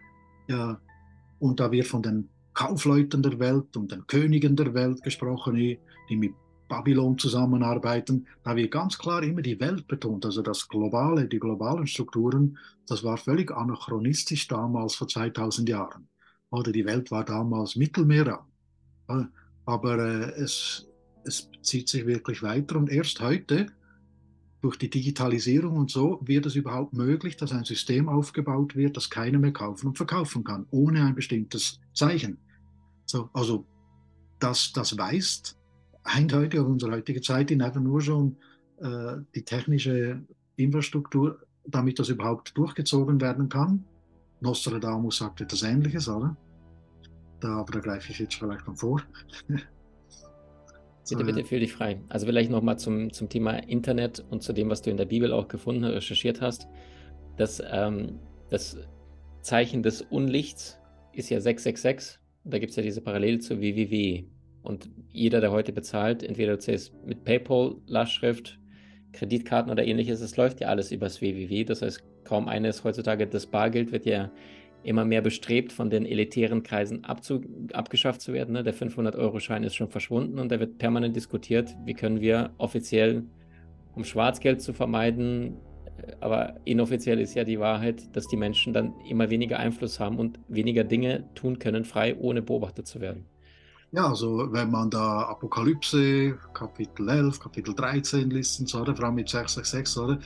Ja, 0.48 0.80
und 1.40 1.60
da 1.60 1.72
wird 1.72 1.88
von 1.88 2.02
den 2.02 2.30
Kaufleuten 2.54 3.22
der 3.24 3.40
Welt 3.40 3.76
und 3.76 3.92
den 3.92 4.08
Königen 4.08 4.56
der 4.56 4.74
Welt 4.74 5.04
gesprochen, 5.04 5.56
die 5.56 5.80
mit 6.16 6.34
Babylon 6.70 7.18
zusammenarbeiten. 7.18 8.26
Da 8.44 8.56
wird 8.56 8.72
ganz 8.72 8.98
klar 8.98 9.22
immer 9.24 9.42
die 9.42 9.60
Welt 9.60 9.88
betont, 9.88 10.26
also 10.26 10.42
das 10.42 10.68
Globale, 10.70 11.28
die 11.28 11.40
globalen 11.40 11.88
Strukturen, 11.88 12.58
das 12.88 13.04
war 13.04 13.18
völlig 13.18 13.52
anachronistisch 13.52 14.48
damals 14.48 14.96
vor 14.96 15.08
2000 15.08 15.68
Jahren 15.68 16.08
oder 16.54 16.72
die 16.72 16.86
Welt 16.86 17.10
war 17.10 17.26
damals 17.26 17.76
Mittelmeerraum. 17.76 18.46
Aber 19.66 19.98
äh, 19.98 20.40
es, 20.40 20.88
es 21.26 21.50
zieht 21.64 21.90
sich 21.90 22.06
wirklich 22.06 22.44
weiter 22.44 22.78
und 22.78 22.92
erst 22.92 23.22
heute 23.22 23.66
durch 24.62 24.78
die 24.78 24.90
Digitalisierung 24.90 25.76
und 25.76 25.90
so 25.90 26.20
wird 26.24 26.46
es 26.46 26.56
überhaupt 26.56 26.94
möglich, 26.94 27.38
dass 27.38 27.52
ein 27.52 27.64
System 27.64 28.08
aufgebaut 28.08 28.76
wird, 28.76 28.96
das 28.98 29.10
keiner 29.10 29.40
mehr 29.40 29.52
kaufen 29.52 29.88
und 29.88 29.98
verkaufen 29.98 30.44
kann, 30.44 30.68
ohne 30.70 31.04
ein 31.04 31.16
bestimmtes 31.16 31.80
Zeichen. 31.94 32.38
So, 33.06 33.30
also 33.34 33.66
das, 34.40 34.72
das 34.74 34.96
weist 34.98 35.58
eindeutig 36.04 36.60
auf 36.60 36.68
unsere 36.68 36.92
heutige 36.92 37.22
Zeit 37.22 37.50
in 37.50 37.64
einfach 37.64 37.82
nur 37.82 38.00
schon 38.00 38.38
äh, 38.78 39.18
die 39.34 39.44
technische 39.44 40.22
Infrastruktur, 40.56 41.40
damit 41.66 41.98
das 41.98 42.10
überhaupt 42.10 42.56
durchgezogen 42.56 43.20
werden 43.20 43.50
kann. 43.50 43.86
Nostradamus 44.40 45.18
sagt 45.18 45.42
etwas 45.42 45.64
Ähnliches, 45.64 46.08
oder? 46.08 46.38
Da, 47.44 47.58
aber 47.58 47.74
da 47.74 47.80
greife 47.80 48.10
ich 48.12 48.20
jetzt 48.20 48.36
vielleicht 48.36 48.66
noch 48.68 48.78
vor. 48.78 49.02
Bitte, 51.10 51.26
bitte, 51.26 51.44
fühl 51.44 51.60
dich 51.60 51.74
frei. 51.74 52.00
Also 52.08 52.26
vielleicht 52.26 52.50
nochmal 52.50 52.80
zum, 52.80 53.12
zum 53.12 53.28
Thema 53.28 53.58
Internet 53.58 54.24
und 54.30 54.42
zu 54.42 54.54
dem, 54.54 54.70
was 54.70 54.82
du 54.82 54.90
in 54.90 54.96
der 54.96 55.04
Bibel 55.04 55.34
auch 55.34 55.50
gefunden, 55.50 55.84
recherchiert 55.84 56.40
hast. 56.40 56.68
Das, 57.36 57.62
ähm, 57.70 58.20
das 58.50 58.78
Zeichen 59.42 59.84
des 59.84 60.02
Unlichts 60.02 60.80
ist 61.12 61.30
ja 61.30 61.42
666. 61.42 62.20
Da 62.46 62.58
gibt 62.58 62.70
es 62.70 62.78
ja 62.78 62.84
diese 62.84 63.02
Parallele 63.02 63.40
zu 63.40 63.60
WWW. 63.60 64.24
Und 64.62 64.90
jeder, 65.10 65.42
der 65.42 65.52
heute 65.52 65.74
bezahlt, 65.74 66.24
entweder 66.24 66.54
du 66.54 66.60
zählst 66.60 66.94
mit 67.06 67.26
PayPal, 67.26 67.76
Lastschrift, 67.86 68.58
Kreditkarten 69.12 69.70
oder 69.70 69.86
ähnliches, 69.86 70.22
es 70.22 70.38
läuft 70.38 70.62
ja 70.62 70.70
alles 70.70 70.94
übers 70.94 71.22
WWW. 71.22 71.66
Das 71.66 71.82
heißt, 71.82 72.02
kaum 72.24 72.48
eines 72.48 72.86
heutzutage, 72.86 73.28
das 73.28 73.46
Bargeld 73.46 73.92
wird 73.92 74.06
ja 74.06 74.32
immer 74.84 75.06
mehr 75.06 75.22
bestrebt, 75.22 75.72
von 75.72 75.90
den 75.90 76.06
elitären 76.06 76.64
Kreisen 76.64 77.04
abgeschafft 77.06 78.22
zu 78.22 78.34
werden. 78.34 78.54
Ne? 78.54 78.64
Der 78.64 78.74
500-Euro-Schein 78.74 79.64
ist 79.64 79.76
schon 79.76 79.90
verschwunden 79.90 80.40
und 80.40 80.52
da 80.52 80.60
wird 80.60 80.78
permanent 80.78 81.16
diskutiert, 81.16 81.76
wie 81.86 81.94
können 81.94 82.22
wir 82.22 82.52
offiziell, 82.58 83.24
um 83.96 84.04
Schwarzgeld 84.04 84.62
zu 84.62 84.74
vermeiden, 84.74 85.58
äh, 85.98 86.14
aber 86.20 86.56
inoffiziell 86.66 87.20
ist 87.20 87.36
ja 87.36 87.44
die 87.44 87.60
Wahrheit, 87.60 88.16
dass 88.16 88.28
die 88.28 88.38
Menschen 88.38 88.74
dann 88.74 88.94
immer 89.08 89.30
weniger 89.30 89.60
Einfluss 89.60 90.00
haben 90.00 90.18
und 90.18 90.40
weniger 90.48 90.84
Dinge 90.84 91.30
tun 91.36 91.60
können, 91.60 91.86
frei, 91.86 92.16
ohne 92.18 92.42
beobachtet 92.42 92.88
zu 92.88 93.00
werden. 93.02 93.26
Ja, 93.92 94.08
also 94.10 94.52
wenn 94.52 94.72
man 94.72 94.90
da 94.90 95.22
Apokalypse, 95.22 96.36
Kapitel 96.54 97.08
11, 97.08 97.40
Kapitel 97.40 97.76
13 97.76 98.32
liest, 98.32 98.68
so, 98.68 98.84
vor 98.84 99.04
allem 99.04 99.16
mit 99.16 99.30
666, 99.30 100.04
oder, 100.04 100.20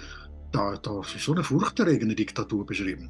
da, 0.54 0.78
da 0.82 1.02
ist 1.02 1.20
schon 1.20 1.36
eine 1.36 1.44
furchterregende 1.44 2.16
Diktatur 2.16 2.66
beschrieben. 2.66 3.10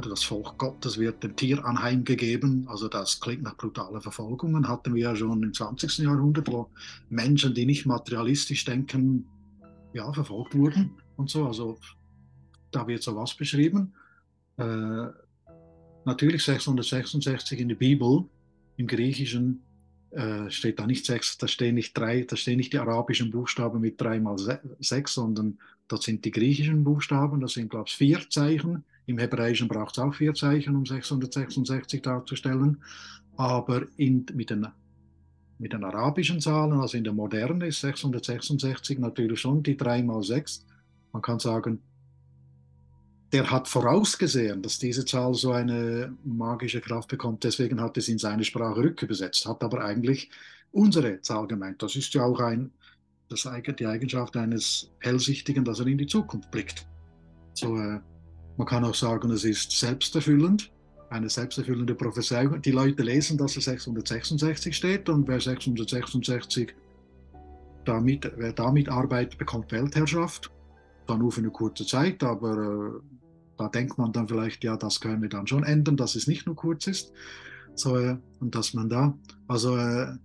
Das 0.00 0.24
Volk 0.24 0.56
Gottes 0.56 0.96
wird 0.96 1.22
dem 1.22 1.36
Tier 1.36 1.64
anheimgegeben. 1.64 2.66
Also 2.68 2.88
das 2.88 3.20
klingt 3.20 3.42
nach 3.42 3.56
brutaler 3.56 4.00
Verfolgungen. 4.00 4.66
Hatten 4.66 4.94
wir 4.94 5.02
ja 5.02 5.16
schon 5.16 5.42
im 5.42 5.52
20. 5.52 5.98
Jahrhundert, 5.98 6.50
wo 6.50 6.70
Menschen, 7.10 7.54
die 7.54 7.66
nicht 7.66 7.84
materialistisch 7.84 8.64
denken, 8.64 9.26
ja, 9.92 10.10
verfolgt 10.12 10.54
wurden 10.54 10.92
und 11.16 11.28
so. 11.28 11.46
Also 11.46 11.78
da 12.70 12.86
wird 12.86 13.02
sowas 13.02 13.34
beschrieben. 13.34 13.92
Äh, 14.56 15.08
natürlich 16.06 16.42
666 16.42 17.60
in 17.60 17.68
der 17.68 17.76
Bibel, 17.76 18.24
im 18.76 18.86
Griechischen 18.86 19.62
äh, 20.12 20.50
steht 20.50 20.78
da 20.78 20.86
nicht 20.86 21.06
sechs, 21.06 21.38
da 21.38 21.48
stehen 21.48 21.74
nicht 21.74 21.96
drei, 21.96 22.22
da 22.22 22.36
stehen 22.36 22.58
nicht 22.58 22.72
die 22.72 22.78
arabischen 22.78 23.30
Buchstaben 23.30 23.80
mit 23.80 24.00
drei 24.00 24.20
mal 24.20 24.36
sechs, 24.78 25.14
sondern 25.14 25.58
das 25.88 26.02
sind 26.02 26.24
die 26.24 26.30
griechischen 26.30 26.84
Buchstaben, 26.84 27.40
das 27.40 27.52
sind, 27.52 27.70
glaube 27.70 27.86
ich, 27.88 27.94
vier 27.94 28.20
Zeichen. 28.30 28.84
Im 29.06 29.18
Hebräischen 29.18 29.68
braucht 29.68 29.96
es 29.96 30.02
auch 30.02 30.14
vier 30.14 30.34
Zeichen, 30.34 30.76
um 30.76 30.86
666 30.86 32.02
darzustellen. 32.02 32.82
Aber 33.36 33.86
in, 33.96 34.26
mit, 34.34 34.50
den, 34.50 34.66
mit 35.58 35.72
den 35.72 35.84
arabischen 35.84 36.40
Zahlen, 36.40 36.72
also 36.74 36.96
in 36.96 37.04
der 37.04 37.12
Moderne, 37.12 37.66
ist 37.66 37.80
666 37.80 38.98
natürlich 38.98 39.40
schon 39.40 39.62
die 39.62 39.76
3 39.76 40.02
mal 40.02 40.22
6. 40.22 40.66
Man 41.12 41.22
kann 41.22 41.38
sagen, 41.38 41.80
der 43.32 43.50
hat 43.50 43.66
vorausgesehen, 43.66 44.60
dass 44.60 44.78
diese 44.78 45.06
Zahl 45.06 45.32
so 45.32 45.52
eine 45.52 46.14
magische 46.22 46.82
Kraft 46.82 47.08
bekommt. 47.08 47.44
Deswegen 47.44 47.80
hat 47.80 47.96
es 47.96 48.08
in 48.08 48.18
seine 48.18 48.44
Sprache 48.44 48.76
rückübersetzt, 48.76 49.46
hat 49.46 49.64
aber 49.64 49.82
eigentlich 49.82 50.30
unsere 50.70 51.20
Zahl 51.22 51.46
gemeint. 51.46 51.82
Das 51.82 51.96
ist 51.96 52.12
ja 52.12 52.24
auch 52.24 52.40
ein, 52.40 52.70
das, 53.30 53.48
die 53.78 53.86
Eigenschaft 53.86 54.36
eines 54.36 54.90
Hellsichtigen, 55.00 55.64
dass 55.64 55.80
er 55.80 55.86
in 55.86 55.96
die 55.96 56.06
Zukunft 56.06 56.50
blickt. 56.50 56.86
So, 57.54 57.76
äh, 57.76 58.00
man 58.58 58.66
kann 58.66 58.84
auch 58.84 58.94
sagen, 58.94 59.30
es 59.30 59.44
ist 59.44 59.70
selbsterfüllend, 59.70 60.70
eine 61.08 61.30
selbsterfüllende 61.30 61.94
Prophezeiung. 61.94 62.60
Die 62.60 62.70
Leute 62.70 63.02
lesen, 63.02 63.38
dass 63.38 63.56
es 63.56 63.64
666 63.64 64.76
steht 64.76 65.08
und 65.08 65.26
wer 65.26 65.40
666 65.40 66.74
damit, 67.86 68.30
wer 68.36 68.52
damit 68.52 68.90
arbeitet, 68.90 69.38
bekommt 69.38 69.72
Weltherrschaft. 69.72 70.50
Dann 71.06 71.18
nur 71.18 71.32
für 71.32 71.40
eine 71.40 71.50
kurze 71.50 71.86
Zeit, 71.86 72.22
aber 72.22 72.52
äh, 72.52 73.21
da 73.56 73.68
denkt 73.68 73.98
man 73.98 74.12
dann 74.12 74.28
vielleicht, 74.28 74.64
ja, 74.64 74.76
das 74.76 75.00
können 75.00 75.22
wir 75.22 75.28
dann 75.28 75.46
schon 75.46 75.64
ändern, 75.64 75.96
dass 75.96 76.14
es 76.14 76.26
nicht 76.26 76.46
nur 76.46 76.56
kurz 76.56 76.86
ist. 76.86 77.12
So, 77.74 77.96
äh, 77.96 78.16
und 78.40 78.54
dass 78.54 78.74
man 78.74 78.88
da, 78.88 79.16
also, 79.48 79.76
äh, 79.76 80.16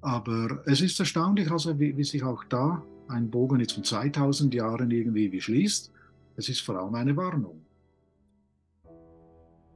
aber 0.00 0.62
es 0.66 0.80
ist 0.80 0.98
erstaunlich, 0.98 1.50
also 1.50 1.78
wie, 1.78 1.96
wie 1.96 2.04
sich 2.04 2.22
auch 2.22 2.44
da 2.44 2.82
ein 3.08 3.30
Bogen 3.30 3.60
jetzt 3.60 3.72
von 3.72 3.84
2000 3.84 4.54
Jahren 4.54 4.90
irgendwie 4.90 5.32
wie 5.32 5.40
schließt. 5.40 5.92
Es 6.36 6.48
ist 6.48 6.60
vor 6.60 6.76
allem 6.76 6.94
eine 6.94 7.16
Warnung. 7.16 7.60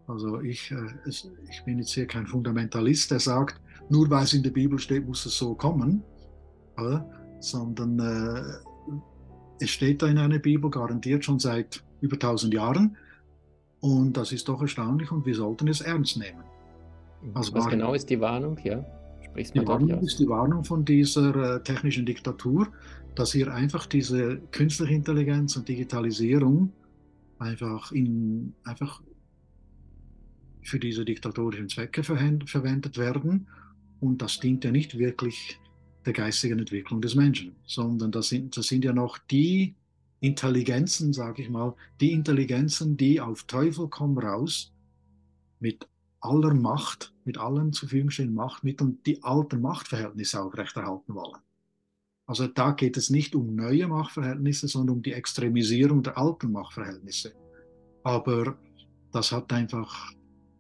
Also 0.07 0.40
ich, 0.40 0.71
äh, 0.71 1.09
ich 1.50 1.64
bin 1.64 1.78
jetzt 1.78 1.92
hier 1.92 2.07
kein 2.07 2.26
Fundamentalist, 2.26 3.11
der 3.11 3.21
sagt, 3.21 3.61
nur 3.88 4.11
weil 4.11 4.25
es 4.25 4.33
in 4.33 4.42
der 4.42 4.50
Bibel 4.50 4.78
steht, 4.78 5.07
muss 5.07 5.26
es 5.26 5.37
so 5.37 5.54
kommen, 5.54 6.02
sondern 7.40 7.99
es 9.61 9.71
steht 9.71 10.02
da 10.02 10.07
in 10.07 10.19
einer 10.19 10.38
Bibel 10.38 10.71
garantiert 10.71 11.25
schon 11.25 11.38
seit 11.38 11.85
über 12.02 12.16
1000 12.16 12.52
Jahren 12.52 12.97
und 13.80 14.16
das 14.16 14.32
ist 14.32 14.49
doch 14.49 14.61
erstaunlich 14.61 15.11
und 15.11 15.25
wir 15.25 15.35
sollten 15.35 15.68
es 15.68 15.80
ernst 15.80 16.18
nehmen. 16.18 16.44
Also 17.35 17.54
Was 17.54 17.68
genau 17.68 17.94
ist 17.94 18.11
die 18.11 18.21
Warnung? 18.21 18.59
Ja, 18.62 18.85
Sprich's 19.25 19.52
die 19.52 19.66
Warnung 19.66 20.00
ist 20.00 20.18
die 20.18 20.28
Warnung 20.28 20.64
von 20.64 20.85
dieser 20.85 21.56
äh, 21.56 21.62
technischen 21.62 22.04
Diktatur, 22.04 22.68
dass 23.14 23.32
hier 23.32 23.52
einfach 23.52 23.87
diese 23.87 24.38
künstliche 24.50 24.94
Intelligenz 24.94 25.56
und 25.56 25.68
Digitalisierung 25.68 26.73
einfach, 27.38 27.92
in, 27.92 28.54
einfach 28.64 29.02
für 30.62 30.78
diese 30.78 31.04
diktatorischen 31.04 31.68
Zwecke 31.68 32.02
verwendet 32.02 32.99
werden. 32.99 33.49
Und 34.00 34.23
das 34.23 34.38
dient 34.40 34.64
ja 34.64 34.71
nicht 34.71 34.99
wirklich 34.99 35.59
der 36.04 36.12
geistigen 36.12 36.59
Entwicklung 36.59 37.00
des 37.00 37.14
Menschen, 37.14 37.54
sondern 37.66 38.11
das 38.11 38.28
sind, 38.28 38.56
das 38.56 38.66
sind 38.66 38.85
ja 38.85 38.92
noch 38.92 39.18
die 39.18 39.75
Intelligenzen, 40.23 41.12
sage 41.12 41.43
ich 41.43 41.50
mal, 41.50 41.75
die 42.00 42.12
Intelligenzen, 42.12 42.97
die 42.97 43.21
auf 43.21 43.43
Teufel 43.43 43.88
komm 43.88 44.17
raus 44.17 44.73
mit 45.59 45.88
aller 46.21 46.55
Macht, 46.55 47.12
mit 47.25 47.38
allen 47.38 47.73
zur 47.73 47.88
Verfügung 47.88 48.11
stehenden 48.11 48.37
Machtmitteln, 48.37 49.00
die 49.05 49.21
alten 49.25 49.61
Machtverhältnisse 49.61 50.41
aufrechterhalten 50.41 51.14
wollen. 51.14 51.41
Also 52.25 52.47
da 52.47 52.71
geht 52.71 52.97
es 52.97 53.11
nicht 53.11 53.35
um 53.35 53.57
neue 53.57 53.88
Machtverhältnisse, 53.88 54.69
sondern 54.69 54.99
um 54.99 55.02
die 55.02 55.12
Extremisierung 55.12 56.05
der 56.05 56.17
alten 56.17 56.52
Machtverhältnisse. 56.52 57.33
Aber 58.05 58.57
das 59.11 59.33
hat 59.33 59.52
einfach, 59.52 60.12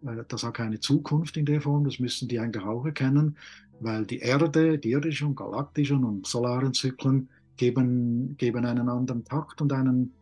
äh, 0.04 0.24
das 0.26 0.42
hat 0.42 0.54
keine 0.54 0.80
Zukunft 0.80 1.36
in 1.36 1.46
der 1.46 1.60
Form, 1.60 1.84
das 1.84 2.00
müssen 2.00 2.26
die 2.26 2.40
eigentlich 2.40 2.64
auch 2.64 2.84
erkennen, 2.84 3.36
weil 3.78 4.06
die 4.06 4.18
Erde, 4.18 4.76
die 4.76 4.90
irdischen, 4.90 5.36
galaktischen 5.36 6.04
und 6.04 6.26
solaren 6.26 6.74
Zyklen 6.74 7.28
geben, 7.56 8.36
geben 8.36 8.64
einen 8.64 8.88
anderen 8.88 9.24
Takt 9.24 9.60
und 9.60 9.72
einen, 9.72 10.12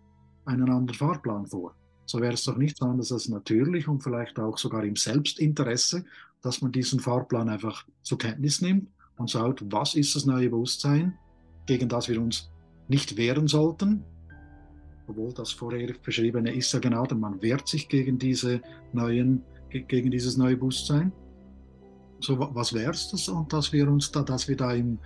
einen 0.45 0.71
anderen 0.71 0.97
Fahrplan 0.97 1.47
vor. 1.47 1.75
So 2.07 2.21
wäre 2.21 2.35
es 2.35 2.45
doch 2.45 2.57
nichts 2.57 2.83
anderes 2.83 3.13
als 3.13 3.29
natürlich 3.29 3.87
und 3.87 4.03
vielleicht 4.03 4.39
auch 4.39 4.59
sogar 4.59 4.85
im 4.85 4.97
Selbstinteresse, 4.97 6.05
dass 6.43 6.61
man 6.61 6.73
diesen 6.73 7.01
Fahrplan 7.01 7.49
einfach 7.49 7.87
zur 8.03 8.19
Kenntnis 8.19 8.61
nimmt 8.61 8.89
und 9.17 9.31
schaut, 9.31 9.63
was 9.71 9.95
ist 9.95 10.17
das 10.17 10.27
neue 10.27 10.51
Bewusstsein, 10.51 11.15
gegen 11.67 11.89
das 11.89 12.09
wir 12.09 12.21
uns 12.21 12.51
nicht 12.89 13.17
wehren 13.17 13.47
sollten, 13.47 14.03
obwohl 15.07 15.33
das 15.33 15.53
vorher 15.53 15.93
beschriebene 16.03 16.55
ist 16.55 16.73
ja 16.73 16.79
genau, 16.79 17.05
denn 17.05 17.21
man 17.21 17.41
wehrt 17.43 17.69
sich 17.69 17.89
gegen, 17.89 18.19
diese 18.19 18.61
neuen, 18.93 19.43
gegen 19.71 20.11
dieses 20.11 20.37
neue 20.37 20.57
Bewusstsein. 20.57 21.13
So, 22.21 22.39
was 22.39 22.73
wäre 22.73 22.93
es 22.93 23.29
Und 23.29 23.53
dass 23.53 23.73
wir 23.73 23.89
uns 23.89 24.11
da, 24.11 24.23
dass 24.23 24.49
wir 24.49 24.57
da 24.57 24.73
im, 24.73 24.99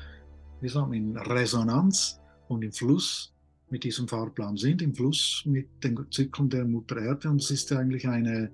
wie 0.65 0.71
sagen, 0.71 0.95
in 0.95 1.15
Resonanz 1.19 2.19
und 2.49 2.63
im 2.63 2.73
Fluss 2.73 3.35
mit 3.69 3.85
diesem 3.85 4.09
Fahrplan 4.09 4.57
sind, 4.57 4.81
im 4.81 4.95
Fluss 4.95 5.43
mit 5.45 5.69
den 5.85 6.07
Zyklen 6.11 6.49
der 6.49 6.65
Mutter 6.65 6.97
Erde. 6.97 7.29
Und 7.29 7.43
es 7.43 7.51
ist 7.51 7.71
ja 7.71 7.79
eigentlich 7.79 8.09
eine, 8.09 8.51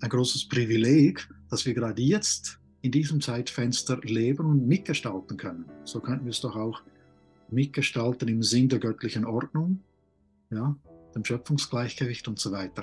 ein 0.00 0.08
großes 0.08 0.48
Privileg, 0.48 1.28
dass 1.50 1.66
wir 1.66 1.74
gerade 1.74 2.00
jetzt 2.00 2.58
in 2.80 2.90
diesem 2.90 3.20
Zeitfenster 3.20 4.00
leben 4.00 4.46
und 4.46 4.66
mitgestalten 4.66 5.36
können. 5.36 5.66
So 5.84 6.00
könnten 6.00 6.24
wir 6.24 6.30
es 6.30 6.40
doch 6.40 6.56
auch 6.56 6.80
mitgestalten 7.50 8.28
im 8.28 8.42
Sinn 8.42 8.70
der 8.70 8.78
göttlichen 8.78 9.26
Ordnung, 9.26 9.80
ja, 10.50 10.74
dem 11.14 11.22
Schöpfungsgleichgewicht 11.22 12.28
und 12.28 12.38
so 12.38 12.50
weiter. 12.50 12.82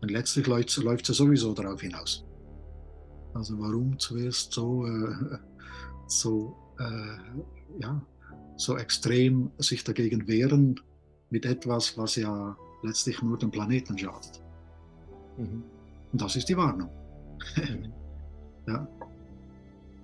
Und 0.00 0.10
letztlich 0.10 0.46
läuft, 0.46 0.74
läuft 0.78 1.10
es 1.10 1.18
sowieso 1.18 1.52
darauf 1.52 1.82
hinaus. 1.82 2.24
Also 3.34 3.58
warum 3.58 3.98
zuerst 3.98 4.54
so, 4.54 4.86
äh, 4.86 5.38
so, 6.06 6.56
äh, 6.78 7.80
ja, 7.80 8.00
so 8.56 8.76
extrem 8.76 9.50
sich 9.58 9.84
dagegen 9.84 10.26
wehren 10.26 10.80
mit 11.30 11.46
etwas, 11.46 11.96
was 11.96 12.16
ja 12.16 12.56
letztlich 12.82 13.22
nur 13.22 13.38
dem 13.38 13.50
Planeten 13.50 13.96
schadet. 13.98 14.42
Mhm. 15.36 15.62
Und 16.12 16.22
das 16.22 16.36
ist 16.36 16.48
die 16.48 16.56
Warnung. 16.56 16.90
Mhm. 17.56 17.92
ja. 18.66 18.88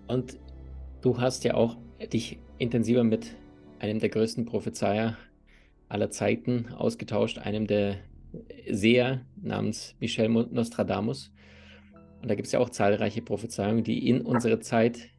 Und 0.07 0.39
du 1.01 1.19
hast 1.19 1.45
ja 1.45 1.55
auch 1.55 1.77
dich 2.13 2.39
intensiver 2.59 3.05
mit 3.05 3.35
einem 3.79 3.99
der 3.99 4.09
größten 4.09 4.45
Prophezeier 4.45 5.17
aller 5.89 6.11
Zeiten 6.11 6.69
ausgetauscht, 6.75 7.39
einem 7.39 7.67
der 7.67 7.99
Seher 8.71 9.25
namens 9.37 9.95
Michel 10.01 10.29
Nostradamus. 10.29 11.33
Und 12.21 12.31
da 12.31 12.35
gibt 12.35 12.47
es 12.47 12.53
ja 12.53 12.59
auch 12.59 12.71
zahlreiche 12.71 13.23
Prophezeiungen, 13.23 13.85
die 13.85 14.09
in 14.09 14.23
unsere 14.23 14.61
Zeit 14.61 15.11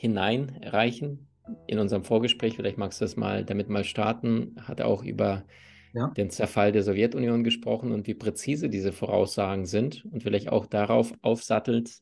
hineinreichen. 0.00 1.28
In 1.66 1.78
unserem 1.78 2.04
Vorgespräch, 2.04 2.56
vielleicht 2.56 2.78
magst 2.78 3.00
du 3.00 3.04
das 3.04 3.16
mal 3.16 3.44
damit 3.44 3.68
mal 3.68 3.84
starten, 3.84 4.54
hat 4.62 4.80
er 4.80 4.86
auch 4.86 5.04
über 5.04 5.44
ja. 5.92 6.08
den 6.16 6.30
Zerfall 6.30 6.72
der 6.72 6.82
Sowjetunion 6.82 7.44
gesprochen 7.44 7.92
und 7.92 8.06
wie 8.06 8.14
präzise 8.14 8.70
diese 8.70 8.92
Voraussagen 8.92 9.66
sind 9.66 10.06
und 10.10 10.22
vielleicht 10.22 10.48
auch 10.48 10.64
darauf 10.64 11.12
aufsattelt, 11.20 11.98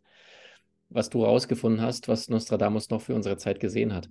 was 0.90 1.10
du 1.10 1.22
herausgefunden 1.22 1.82
hast, 1.82 2.06
was 2.06 2.28
Nostradamus 2.28 2.88
noch 2.90 3.02
für 3.02 3.16
unsere 3.16 3.36
Zeit 3.36 3.58
gesehen 3.58 3.92
hat. 3.92 4.08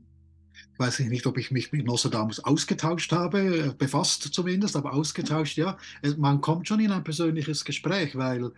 Weiß 0.79 0.99
ich 0.99 1.07
nicht, 1.07 1.25
ob 1.25 1.37
ich 1.37 1.51
mich 1.51 1.71
mit 1.71 1.85
Nostradamus 1.85 2.43
ausgetauscht 2.43 3.13
habe, 3.13 3.39
äh, 3.39 3.73
befasst 3.77 4.33
zumindest, 4.33 4.75
aber 4.75 4.93
ausgetauscht, 4.93 5.57
ja. 5.57 5.77
Man 6.17 6.41
kommt 6.41 6.67
schon 6.67 6.81
in 6.81 6.91
ein 6.91 7.03
persönliches 7.05 7.63
Gespräch, 7.63 8.17
weil 8.17 8.51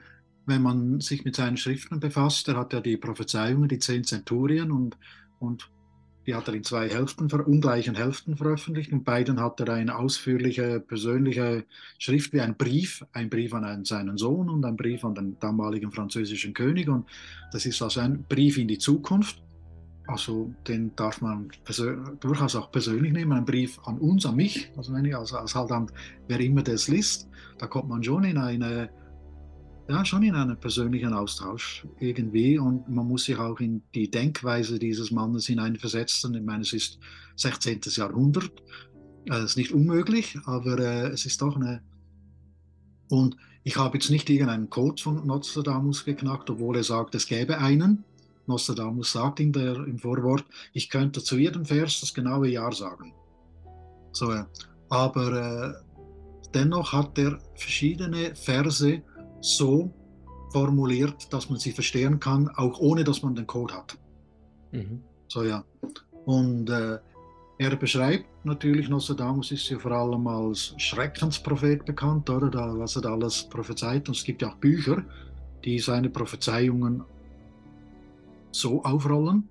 wenn 0.50 0.62
man 0.62 1.00
sich 1.00 1.24
mit 1.24 1.36
seinen 1.36 1.58
Schriften 1.58 2.00
befasst, 2.00 2.48
er 2.48 2.58
hat 2.58 2.74
ja 2.74 2.82
die 2.82 2.98
Prophezeiungen, 2.98 3.70
die 3.70 3.80
zehn 3.80 4.04
Zenturien 4.04 4.72
und, 4.72 4.98
und 5.40 5.70
die 6.30 6.36
hat 6.36 6.48
er 6.48 6.54
in 6.54 6.64
zwei 6.64 6.88
Hälften, 6.90 7.32
ungleichen 7.32 7.96
Hälften 7.96 8.38
veröffentlicht. 8.38 8.92
Und 8.92 9.04
beiden 9.04 9.40
hat 9.40 9.60
er 9.62 9.70
eine 9.74 9.98
ausführliche 9.98 10.80
persönliche 10.80 11.66
Schrift 11.98 12.34
wie 12.34 12.42
ein 12.42 12.56
Brief, 12.56 13.04
ein 13.14 13.30
Brief 13.30 13.54
an 13.54 13.64
einen, 13.64 13.86
seinen 13.86 14.18
Sohn 14.18 14.50
und 14.50 14.64
ein 14.64 14.76
Brief 14.76 15.04
an 15.04 15.16
den 15.16 15.40
damaligen 15.40 15.92
französischen 15.92 16.54
König. 16.54 16.88
Und 16.88 17.08
das 17.52 17.66
ist 17.66 17.82
also 17.82 18.02
ein 18.02 18.26
Brief 18.30 18.58
in 18.60 18.68
die 18.68 18.78
Zukunft. 18.78 19.42
Also 20.06 20.54
den 20.68 20.96
darf 20.96 21.22
man 21.22 21.50
durchaus 22.20 22.56
auch 22.56 22.72
persönlich 22.72 23.14
nehmen, 23.14 23.32
ein 23.32 23.46
Brief 23.46 23.80
an 23.86 23.98
uns, 23.98 24.26
an 24.26 24.36
mich, 24.36 24.72
also 24.76 24.94
wenn 24.94 25.06
ich 25.06 25.16
als, 25.16 25.34
als 25.34 25.56
halt 25.56 25.72
an 25.72 25.92
wer 26.28 26.40
immer 26.40 26.64
das 26.64 26.88
liest, 26.88 27.28
da 27.60 27.68
kommt 27.68 27.90
man 27.90 28.04
schon 28.04 28.24
in 28.24 28.38
eine 28.38 28.90
ja, 29.90 30.06
schon 30.06 30.22
in 30.22 30.36
einen 30.36 30.60
persönlichen 30.60 31.14
Austausch 31.14 31.86
irgendwie 32.00 32.60
und 32.60 32.88
man 32.88 33.08
muss 33.08 33.24
sich 33.26 33.38
auch 33.38 33.60
in 33.60 33.82
die 33.96 34.12
Denkweise 34.12 34.78
dieses 34.78 35.10
Mannes 35.10 35.48
hineinversetzen. 35.48 36.36
Ich 36.36 36.44
meine, 36.44 36.62
es 36.62 36.74
ist 36.74 37.00
16. 37.38 37.82
Jahrhundert, 37.96 38.52
es 39.26 39.36
äh, 39.36 39.46
ist 39.46 39.58
nicht 39.58 39.72
unmöglich, 39.74 40.38
aber 40.46 40.78
äh, 40.78 41.08
es 41.08 41.26
ist 41.26 41.42
doch 41.42 41.56
eine. 41.56 41.82
Und 43.10 43.36
ich 43.64 43.78
habe 43.78 43.98
jetzt 43.98 44.12
nicht 44.12 44.30
irgendeinen 44.30 44.70
Code 44.70 45.02
von 45.02 45.26
Nostradamus 45.26 46.06
geknackt, 46.06 46.52
obwohl 46.52 46.78
er 46.78 46.84
sagt, 46.84 47.16
es 47.16 47.26
gäbe 47.26 47.58
einen. 47.58 48.04
Nostradamus 48.46 49.12
sagt 49.12 49.40
in 49.40 49.52
der, 49.52 49.76
im 49.76 49.98
Vorwort, 49.98 50.46
ich 50.72 50.90
könnte 50.90 51.24
zu 51.24 51.38
jedem 51.38 51.66
Vers 51.66 52.00
das 52.02 52.14
genaue 52.14 52.50
Jahr 52.50 52.74
sagen. 52.74 53.14
So, 54.12 54.32
äh, 54.32 54.46
aber 54.90 55.34
äh, 55.34 55.74
dennoch 56.54 56.94
hat 56.94 57.18
er 57.18 57.40
verschiedene 57.56 58.36
Verse 58.36 59.02
so 59.42 59.92
formuliert, 60.52 61.32
dass 61.32 61.50
man 61.50 61.60
sie 61.60 61.72
verstehen 61.72 62.20
kann, 62.20 62.50
auch 62.50 62.80
ohne 62.80 63.04
dass 63.04 63.22
man 63.22 63.36
den 63.36 63.48
Code 63.48 63.74
hat. 63.74 63.98
Mhm. 64.72 65.02
So 65.28 65.44
ja. 65.44 65.64
Und 66.26 66.70
äh, 66.70 66.98
er 67.58 67.76
beschreibt 67.76 68.26
natürlich, 68.46 68.90
Nostradamus 68.90 69.52
ist 69.52 69.70
ja 69.70 69.78
vor 69.78 69.92
allem 69.92 70.26
als 70.28 70.74
Schreckensprophet 70.78 71.86
bekannt, 71.86 72.30
oder? 72.30 72.50
Da, 72.50 72.74
was 72.78 72.96
er 72.96 73.02
da 73.02 73.12
alles 73.12 73.44
prophezeit. 73.44 74.08
Und 74.08 74.16
es 74.16 74.24
gibt 74.24 74.42
ja 74.42 74.50
auch 74.50 74.56
Bücher, 74.56 75.04
die 75.64 75.80
seine 75.80 76.10
Prophezeiungen 76.10 77.04
so 78.52 78.84
aufrollen, 78.84 79.50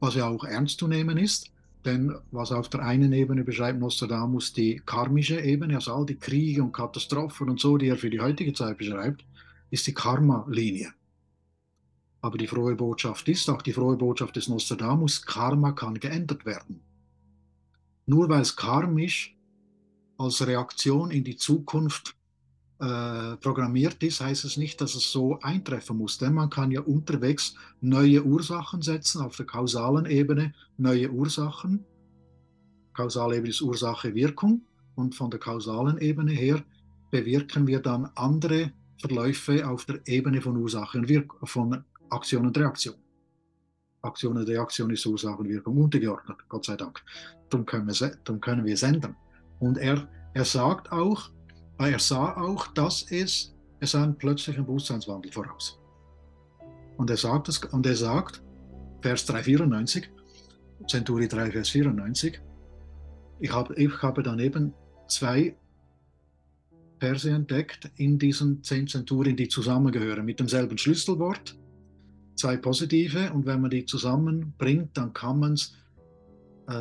was 0.00 0.14
ja 0.14 0.28
auch 0.28 0.44
ernst 0.44 0.78
zu 0.78 0.88
nehmen 0.88 1.18
ist. 1.18 1.50
Denn 1.84 2.14
was 2.32 2.52
auf 2.52 2.68
der 2.68 2.80
einen 2.80 3.12
Ebene 3.12 3.44
beschreibt 3.44 3.80
Nostradamus 3.80 4.52
die 4.52 4.80
karmische 4.84 5.40
Ebene, 5.40 5.76
also 5.76 5.94
all 5.94 6.06
die 6.06 6.16
Kriege 6.16 6.62
und 6.62 6.72
Katastrophen 6.72 7.48
und 7.48 7.60
so, 7.60 7.76
die 7.76 7.88
er 7.88 7.96
für 7.96 8.10
die 8.10 8.20
heutige 8.20 8.52
Zeit 8.52 8.78
beschreibt, 8.78 9.24
ist 9.70 9.86
die 9.86 9.94
Karma-Linie. 9.94 10.92
Aber 12.20 12.36
die 12.36 12.46
frohe 12.46 12.74
Botschaft 12.74 13.28
ist, 13.28 13.48
auch 13.48 13.62
die 13.62 13.72
frohe 13.72 13.96
Botschaft 13.96 14.36
des 14.36 14.48
Nostradamus, 14.48 15.24
Karma 15.24 15.72
kann 15.72 15.94
geändert 15.94 16.44
werden. 16.44 16.80
Nur 18.06 18.28
weil 18.28 18.40
es 18.40 18.56
karmisch 18.56 19.36
als 20.16 20.44
Reaktion 20.46 21.10
in 21.10 21.22
die 21.22 21.36
Zukunft 21.36 22.16
äh, 22.80 23.36
programmiert 23.36 24.02
ist, 24.02 24.20
heißt 24.20 24.44
es 24.44 24.56
nicht, 24.56 24.80
dass 24.80 24.94
es 24.94 25.12
so 25.12 25.38
eintreffen 25.40 25.96
muss. 25.96 26.18
Denn 26.18 26.34
man 26.34 26.50
kann 26.50 26.70
ja 26.70 26.80
unterwegs 26.80 27.54
neue 27.80 28.24
Ursachen 28.24 28.82
setzen, 28.82 29.20
auf 29.20 29.36
der 29.36 29.46
kausalen 29.46 30.06
Ebene 30.06 30.54
neue 30.76 31.10
Ursachen. 31.10 31.84
Kausale 32.94 33.36
Ebene 33.36 33.50
ist 33.50 33.62
Ursache-Wirkung. 33.62 34.62
Und 34.96 35.14
von 35.14 35.30
der 35.30 35.38
kausalen 35.38 35.98
Ebene 35.98 36.32
her 36.32 36.64
bewirken 37.10 37.66
wir 37.68 37.80
dann 37.80 38.10
andere 38.16 38.72
Verläufe 39.00 39.66
auf 39.66 39.84
der 39.84 40.00
Ebene 40.06 40.40
von 40.40 40.56
Ursache 40.56 40.98
und 40.98 41.08
Wirkung, 41.08 41.46
von 41.46 41.84
Aktion 42.10 42.46
und 42.46 42.58
Reaktion. 42.58 42.96
Aktion 44.02 44.36
und 44.36 44.48
Reaktion 44.48 44.90
ist 44.90 45.06
Ursache 45.06 45.38
und 45.38 45.48
Wirkung 45.48 45.76
untergeordnet, 45.76 46.38
Gott 46.48 46.64
sei 46.64 46.76
Dank. 46.76 47.02
Darum 47.50 47.66
können 47.66 47.86
wir, 47.86 48.16
darum 48.24 48.40
können 48.40 48.64
wir 48.64 48.76
senden. 48.76 49.16
Und 49.58 49.78
er, 49.78 50.08
er 50.34 50.44
sagt 50.44 50.92
auch, 50.92 51.30
er 51.78 51.98
sah 51.98 52.36
auch, 52.36 52.66
dass 52.68 53.10
es, 53.10 53.54
es 53.80 53.94
einen 53.94 54.16
plötzlichen 54.16 54.64
Bewusstseinswandel 54.64 55.32
voraus. 55.32 55.78
Und 56.96 57.10
er 57.10 57.16
sagt, 57.16 57.48
es, 57.48 57.58
und 57.58 57.86
er 57.86 57.96
sagt 57.96 58.42
Vers 59.00 59.26
394, 59.26 60.10
Zenturi 60.88 61.28
3, 61.28 61.52
Vers 61.52 61.70
94, 61.70 62.40
ich 63.40 63.52
habe, 63.52 63.74
ich 63.74 64.02
habe 64.02 64.22
daneben 64.22 64.74
zwei 65.06 65.56
Verse 66.98 67.30
entdeckt 67.30 67.90
in 67.96 68.18
diesen 68.18 68.62
zehn 68.62 68.86
Zenturien, 68.86 69.36
die 69.36 69.48
zusammengehören, 69.48 70.24
mit 70.24 70.40
demselben 70.40 70.78
Schlüsselwort, 70.78 71.56
zwei 72.36 72.56
positive, 72.56 73.32
und 73.32 73.46
wenn 73.46 73.60
man 73.60 73.70
die 73.70 73.84
zusammenbringt, 73.84 74.96
dann 74.96 75.12
kann 75.12 75.38
man 75.38 75.52
es, 75.54 75.74
äh, 76.68 76.72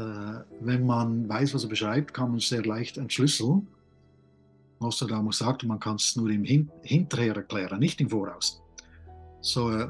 wenn 0.62 0.86
man 0.86 1.28
weiß, 1.28 1.54
was 1.54 1.64
er 1.64 1.70
beschreibt, 1.70 2.14
kann 2.14 2.30
man 2.30 2.38
es 2.38 2.50
sehr 2.50 2.64
leicht 2.64 2.98
entschlüsseln. 2.98 3.68
Nostradamus 4.80 5.40
sagt, 5.40 5.64
man 5.64 5.80
kann 5.80 5.96
es 5.96 6.16
nur 6.16 6.30
im 6.30 6.44
Hin 6.44 6.70
Hinterher 6.84 7.36
erklären, 7.36 7.80
nicht 7.80 8.00
im 8.00 8.10
Voraus. 8.10 8.62
So, 9.42 9.72
äh, 9.72 9.88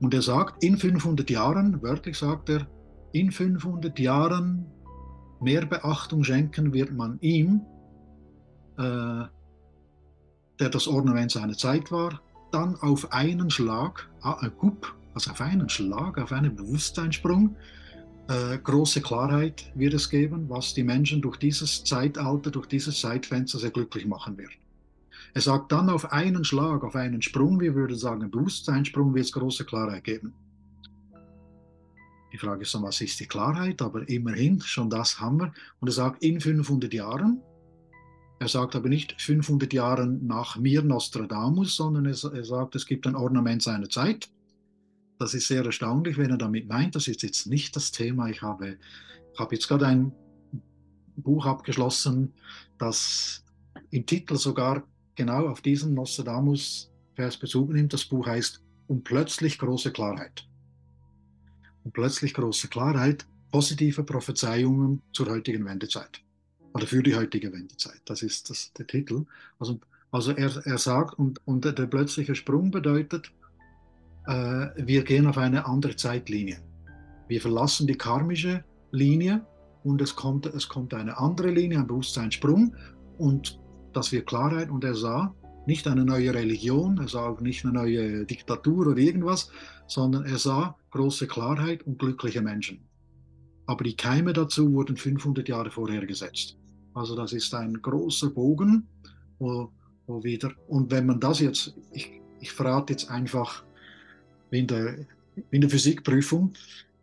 und 0.00 0.12
er 0.12 0.22
sagt, 0.22 0.62
in 0.62 0.76
500 0.76 1.30
Jahren, 1.30 1.80
wörtlich 1.82 2.18
sagt 2.18 2.48
er, 2.48 2.66
in 3.12 3.30
500 3.30 3.98
Jahren 3.98 4.66
mehr 5.40 5.64
Beachtung 5.66 6.24
schenken 6.24 6.72
wird 6.72 6.92
man 6.92 7.18
ihm, 7.20 7.62
äh, 8.78 9.24
der 10.60 10.68
das 10.70 10.86
Ornament 10.86 11.32
seiner 11.32 11.56
Zeit 11.56 11.90
war, 11.90 12.20
dann 12.52 12.76
auf 12.76 13.12
einen 13.12 13.50
Schlag, 13.50 14.08
Gup, 14.58 14.94
also 15.14 15.30
auf 15.32 15.40
einen 15.40 15.68
Schlag, 15.68 16.18
auf 16.18 16.32
einen 16.32 16.54
Bewusstseinssprung, 16.54 17.56
äh, 18.28 18.58
große 18.58 19.02
Klarheit 19.02 19.70
wird 19.74 19.92
es 19.94 20.08
geben, 20.08 20.48
was 20.48 20.72
die 20.72 20.82
Menschen 20.82 21.20
durch 21.20 21.36
dieses 21.36 21.84
Zeitalter, 21.84 22.50
durch 22.50 22.66
dieses 22.66 23.00
Zeitfenster 23.00 23.58
sehr 23.58 23.70
glücklich 23.70 24.06
machen 24.06 24.38
wird. 24.38 24.52
Er 25.34 25.40
sagt 25.40 25.72
dann 25.72 25.90
auf 25.90 26.10
einen 26.12 26.44
Schlag, 26.44 26.84
auf 26.84 26.94
einen 26.94 27.20
Sprung, 27.20 27.60
wir 27.60 27.74
würden 27.74 27.98
sagen 27.98 28.30
Bewusstseinssprung, 28.30 29.14
wird 29.14 29.26
es 29.26 29.32
große 29.32 29.64
Klarheit 29.64 30.04
geben. 30.04 30.32
Die 32.32 32.38
Frage 32.38 32.62
ist 32.62 32.74
dann, 32.74 32.82
was 32.82 33.00
ist 33.00 33.20
die 33.20 33.26
Klarheit? 33.26 33.82
Aber 33.82 34.08
immerhin, 34.08 34.60
schon 34.60 34.90
das 34.90 35.20
haben 35.20 35.40
wir. 35.40 35.52
Und 35.80 35.88
er 35.88 35.92
sagt, 35.92 36.22
in 36.22 36.40
500 36.40 36.92
Jahren 36.92 37.40
er 38.38 38.48
sagt 38.48 38.74
aber 38.74 38.88
nicht 38.88 39.20
500 39.20 39.72
Jahre 39.72 40.06
nach 40.06 40.56
mir 40.56 40.82
Nostradamus, 40.82 41.76
sondern 41.76 42.06
er, 42.06 42.32
er 42.32 42.44
sagt, 42.44 42.74
es 42.74 42.86
gibt 42.86 43.06
ein 43.06 43.14
Ornament 43.14 43.62
seiner 43.62 43.88
Zeit. 43.88 44.28
Das 45.18 45.34
ist 45.34 45.46
sehr 45.46 45.64
erstaunlich, 45.64 46.18
wenn 46.18 46.30
er 46.30 46.38
damit 46.38 46.68
meint, 46.68 46.96
das 46.96 47.06
ist 47.06 47.22
jetzt 47.22 47.46
nicht 47.46 47.76
das 47.76 47.92
Thema. 47.92 48.28
Ich 48.28 48.42
habe, 48.42 48.76
ich 49.32 49.38
habe 49.38 49.54
jetzt 49.54 49.68
gerade 49.68 49.86
ein 49.86 50.12
Buch 51.16 51.46
abgeschlossen, 51.46 52.34
das 52.78 53.44
im 53.90 54.04
Titel 54.04 54.36
sogar 54.36 54.82
genau 55.14 55.46
auf 55.46 55.60
diesen 55.60 55.94
Nostradamus-Vers 55.94 57.36
Bezug 57.36 57.70
nimmt. 57.70 57.92
Das 57.92 58.04
Buch 58.04 58.26
heißt 58.26 58.60
Um 58.88 59.04
plötzlich 59.04 59.58
große 59.58 59.92
Klarheit. 59.92 60.48
Um 61.84 61.92
plötzlich 61.92 62.34
große 62.34 62.66
Klarheit, 62.66 63.24
positive 63.52 64.02
Prophezeiungen 64.02 65.02
zur 65.12 65.28
heutigen 65.30 65.64
Wendezeit 65.64 66.23
oder 66.74 66.86
für 66.86 67.02
die 67.02 67.14
heutige 67.14 67.52
Wendezeit. 67.52 68.02
Das 68.04 68.22
ist 68.22 68.50
das, 68.50 68.72
der 68.74 68.86
Titel. 68.86 69.24
Also, 69.58 69.80
also 70.10 70.32
er, 70.32 70.66
er 70.66 70.78
sagt, 70.78 71.18
und, 71.18 71.40
und 71.46 71.64
der 71.64 71.86
plötzliche 71.86 72.34
Sprung 72.34 72.70
bedeutet, 72.70 73.32
äh, 74.26 74.66
wir 74.76 75.04
gehen 75.04 75.26
auf 75.26 75.38
eine 75.38 75.66
andere 75.66 75.96
Zeitlinie. 75.96 76.58
Wir 77.28 77.40
verlassen 77.40 77.86
die 77.86 77.96
karmische 77.96 78.64
Linie 78.90 79.46
und 79.84 80.02
es 80.02 80.16
kommt, 80.16 80.46
es 80.46 80.68
kommt 80.68 80.92
eine 80.94 81.16
andere 81.18 81.50
Linie, 81.50 81.78
ein 81.78 81.86
Bewusstseinssprung 81.86 82.74
und 83.18 83.60
das 83.92 84.10
wird 84.12 84.26
Klarheit 84.26 84.70
und 84.70 84.82
er 84.82 84.94
sah 84.94 85.34
nicht 85.66 85.86
eine 85.86 86.04
neue 86.04 86.34
Religion, 86.34 86.98
er 86.98 87.08
sah 87.08 87.26
auch 87.28 87.40
nicht 87.40 87.64
eine 87.64 87.74
neue 87.74 88.26
Diktatur 88.26 88.88
oder 88.88 88.98
irgendwas, 88.98 89.50
sondern 89.86 90.26
er 90.26 90.38
sah 90.38 90.76
große 90.90 91.26
Klarheit 91.26 91.84
und 91.84 91.98
glückliche 91.98 92.42
Menschen. 92.42 92.84
Aber 93.66 93.84
die 93.84 93.96
Keime 93.96 94.32
dazu 94.32 94.72
wurden 94.72 94.96
500 94.96 95.48
Jahre 95.48 95.70
vorher 95.70 96.04
gesetzt. 96.04 96.58
Also 96.94 97.16
das 97.16 97.32
ist 97.32 97.52
ein 97.54 97.80
großer 97.82 98.30
Bogen, 98.30 98.86
wo, 99.38 99.70
wo 100.06 100.22
wieder, 100.22 100.52
und 100.68 100.90
wenn 100.90 101.06
man 101.06 101.20
das 101.20 101.40
jetzt, 101.40 101.74
ich, 101.92 102.20
ich 102.40 102.52
verrate 102.52 102.92
jetzt 102.92 103.10
einfach, 103.10 103.64
wie 104.50 104.60
in 104.60 104.66
der, 104.68 104.98
wie 105.50 105.56
in 105.56 105.60
der 105.60 105.70
Physikprüfung, 105.70 106.54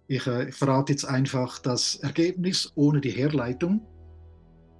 ich, 0.07 0.25
äh, 0.27 0.49
ich 0.49 0.55
verrate 0.55 0.93
jetzt 0.93 1.05
einfach 1.05 1.59
das 1.59 1.95
Ergebnis 1.95 2.71
ohne 2.75 3.01
die 3.01 3.11
Herleitung. 3.11 3.85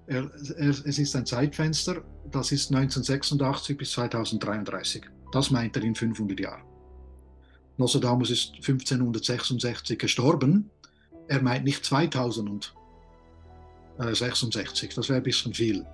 Er, 0.08 0.32
er, 0.58 0.70
es 0.70 0.98
ist 0.98 1.16
ein 1.16 1.26
Zeitfenster, 1.26 2.04
das 2.32 2.52
ist 2.52 2.74
1986 2.74 3.78
bis 3.78 3.92
2033. 3.92 5.04
Das 5.32 5.52
meint 5.52 5.76
er 5.76 5.84
in 5.84 5.96
500 5.96 6.40
Jahren. 6.40 6.64
Nostradamus 7.78 8.30
ist 8.30 8.54
1566 8.56 9.98
gestorben. 9.98 10.70
Er 11.28 11.42
meint 11.42 11.64
nicht 11.64 11.86
2066, 14.02 14.96
das 14.96 15.10
wäre 15.10 15.18
ein 15.18 15.24
bisschen 15.24 15.54
viel. 15.54 15.86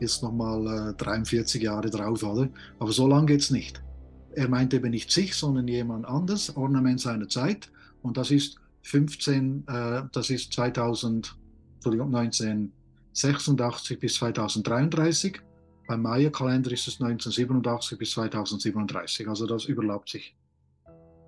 Jetzt 0.00 0.22
nochmal 0.22 0.90
äh, 0.90 0.94
43 0.94 1.62
Jahre 1.62 1.90
drauf, 1.90 2.22
oder? 2.22 2.48
Aber 2.78 2.92
so 2.92 3.06
lange 3.06 3.26
geht 3.26 3.40
es 3.40 3.50
nicht. 3.50 3.82
Er 4.32 4.48
meint 4.48 4.72
eben 4.74 4.90
nicht 4.90 5.10
sich, 5.10 5.34
sondern 5.34 5.66
jemand 5.66 6.06
anders, 6.06 6.56
Ornament 6.56 7.00
seiner 7.00 7.28
Zeit. 7.28 7.68
Und 8.02 8.16
das 8.16 8.30
ist 8.30 8.60
15, 8.82 9.64
äh, 9.66 10.02
das 10.12 10.30
ist 10.30 10.52
2000, 10.52 11.36
1986 11.84 13.98
bis 13.98 14.14
2033. 14.14 15.40
Beim 15.88 16.02
Maya-Kalender 16.02 16.70
ist 16.70 16.86
es 16.86 17.00
1987 17.00 17.98
bis 17.98 18.12
2037. 18.12 19.28
Also 19.28 19.46
das 19.46 19.64
überlappt 19.64 20.10
sich. 20.10 20.36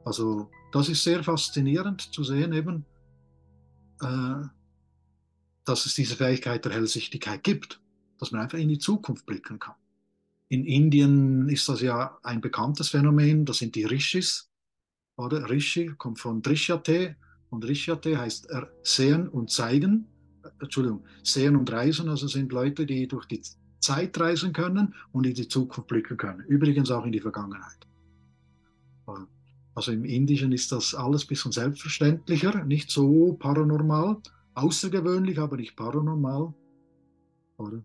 Also 0.04 0.48
das 0.72 0.88
ist 0.88 1.02
sehr 1.02 1.24
faszinierend 1.24 2.12
zu 2.12 2.22
sehen 2.24 2.52
eben, 2.52 2.84
äh, 4.02 4.44
dass 5.64 5.86
es 5.86 5.94
diese 5.94 6.16
Fähigkeit 6.16 6.64
der 6.64 6.72
Hellsichtigkeit 6.72 7.42
gibt, 7.44 7.80
dass 8.18 8.32
man 8.32 8.42
einfach 8.42 8.58
in 8.58 8.68
die 8.68 8.78
Zukunft 8.78 9.26
blicken 9.26 9.58
kann. 9.58 9.74
In 10.48 10.64
Indien 10.64 11.48
ist 11.48 11.68
das 11.68 11.80
ja 11.80 12.18
ein 12.22 12.40
bekanntes 12.40 12.88
Phänomen, 12.88 13.44
das 13.44 13.58
sind 13.58 13.74
die 13.74 13.84
Rishis. 13.84 14.50
Oder? 15.16 15.48
Rishi 15.48 15.92
kommt 15.96 16.18
von 16.18 16.42
Drishyate 16.42 17.16
und 17.50 17.62
Drishyate 17.62 18.18
heißt 18.18 18.48
sehen 18.82 19.28
und 19.28 19.50
zeigen. 19.50 20.06
Entschuldigung, 20.60 21.04
sehen 21.22 21.56
und 21.56 21.70
reisen, 21.70 22.08
also 22.08 22.26
sind 22.26 22.52
Leute, 22.52 22.86
die 22.86 23.06
durch 23.06 23.26
die 23.26 23.42
Zeit 23.80 24.18
reisen 24.18 24.52
können 24.52 24.94
und 25.12 25.26
in 25.26 25.34
die 25.34 25.48
Zukunft 25.48 25.88
blicken 25.88 26.16
können. 26.16 26.40
Übrigens 26.46 26.90
auch 26.90 27.04
in 27.04 27.12
die 27.12 27.20
Vergangenheit. 27.20 27.86
Also 29.74 29.92
im 29.92 30.04
Indischen 30.04 30.52
ist 30.52 30.72
das 30.72 30.94
alles 30.94 31.24
ein 31.24 31.28
bisschen 31.28 31.52
selbstverständlicher, 31.52 32.64
nicht 32.64 32.90
so 32.90 33.34
paranormal, 33.34 34.18
außergewöhnlich, 34.54 35.38
aber 35.38 35.56
nicht 35.56 35.76
paranormal. 35.76 36.52
Oder? 37.58 37.82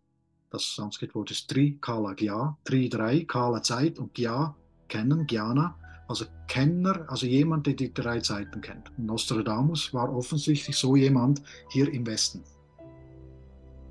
Das 0.49 0.75
Sanskrit-Wort 0.75 1.31
ist 1.31 1.49
Tri, 1.49 1.77
Kala, 1.81 2.13
Gya. 2.13 2.57
Tri, 2.63 2.89
drei, 2.89 3.25
Kala, 3.25 3.61
Zeit 3.61 3.99
und 3.99 4.13
Gya, 4.13 4.55
kennen, 4.87 5.27
Gyana. 5.27 5.75
Also 6.07 6.25
Kenner, 6.47 7.05
also 7.09 7.25
jemand, 7.25 7.65
der 7.65 7.73
die 7.73 7.93
drei 7.93 8.19
Zeiten 8.19 8.61
kennt. 8.61 8.91
Nostradamus 8.97 9.93
war 9.93 10.15
offensichtlich 10.15 10.77
so 10.77 10.95
jemand 10.95 11.41
hier 11.69 11.91
im 11.91 12.05
Westen. 12.05 12.43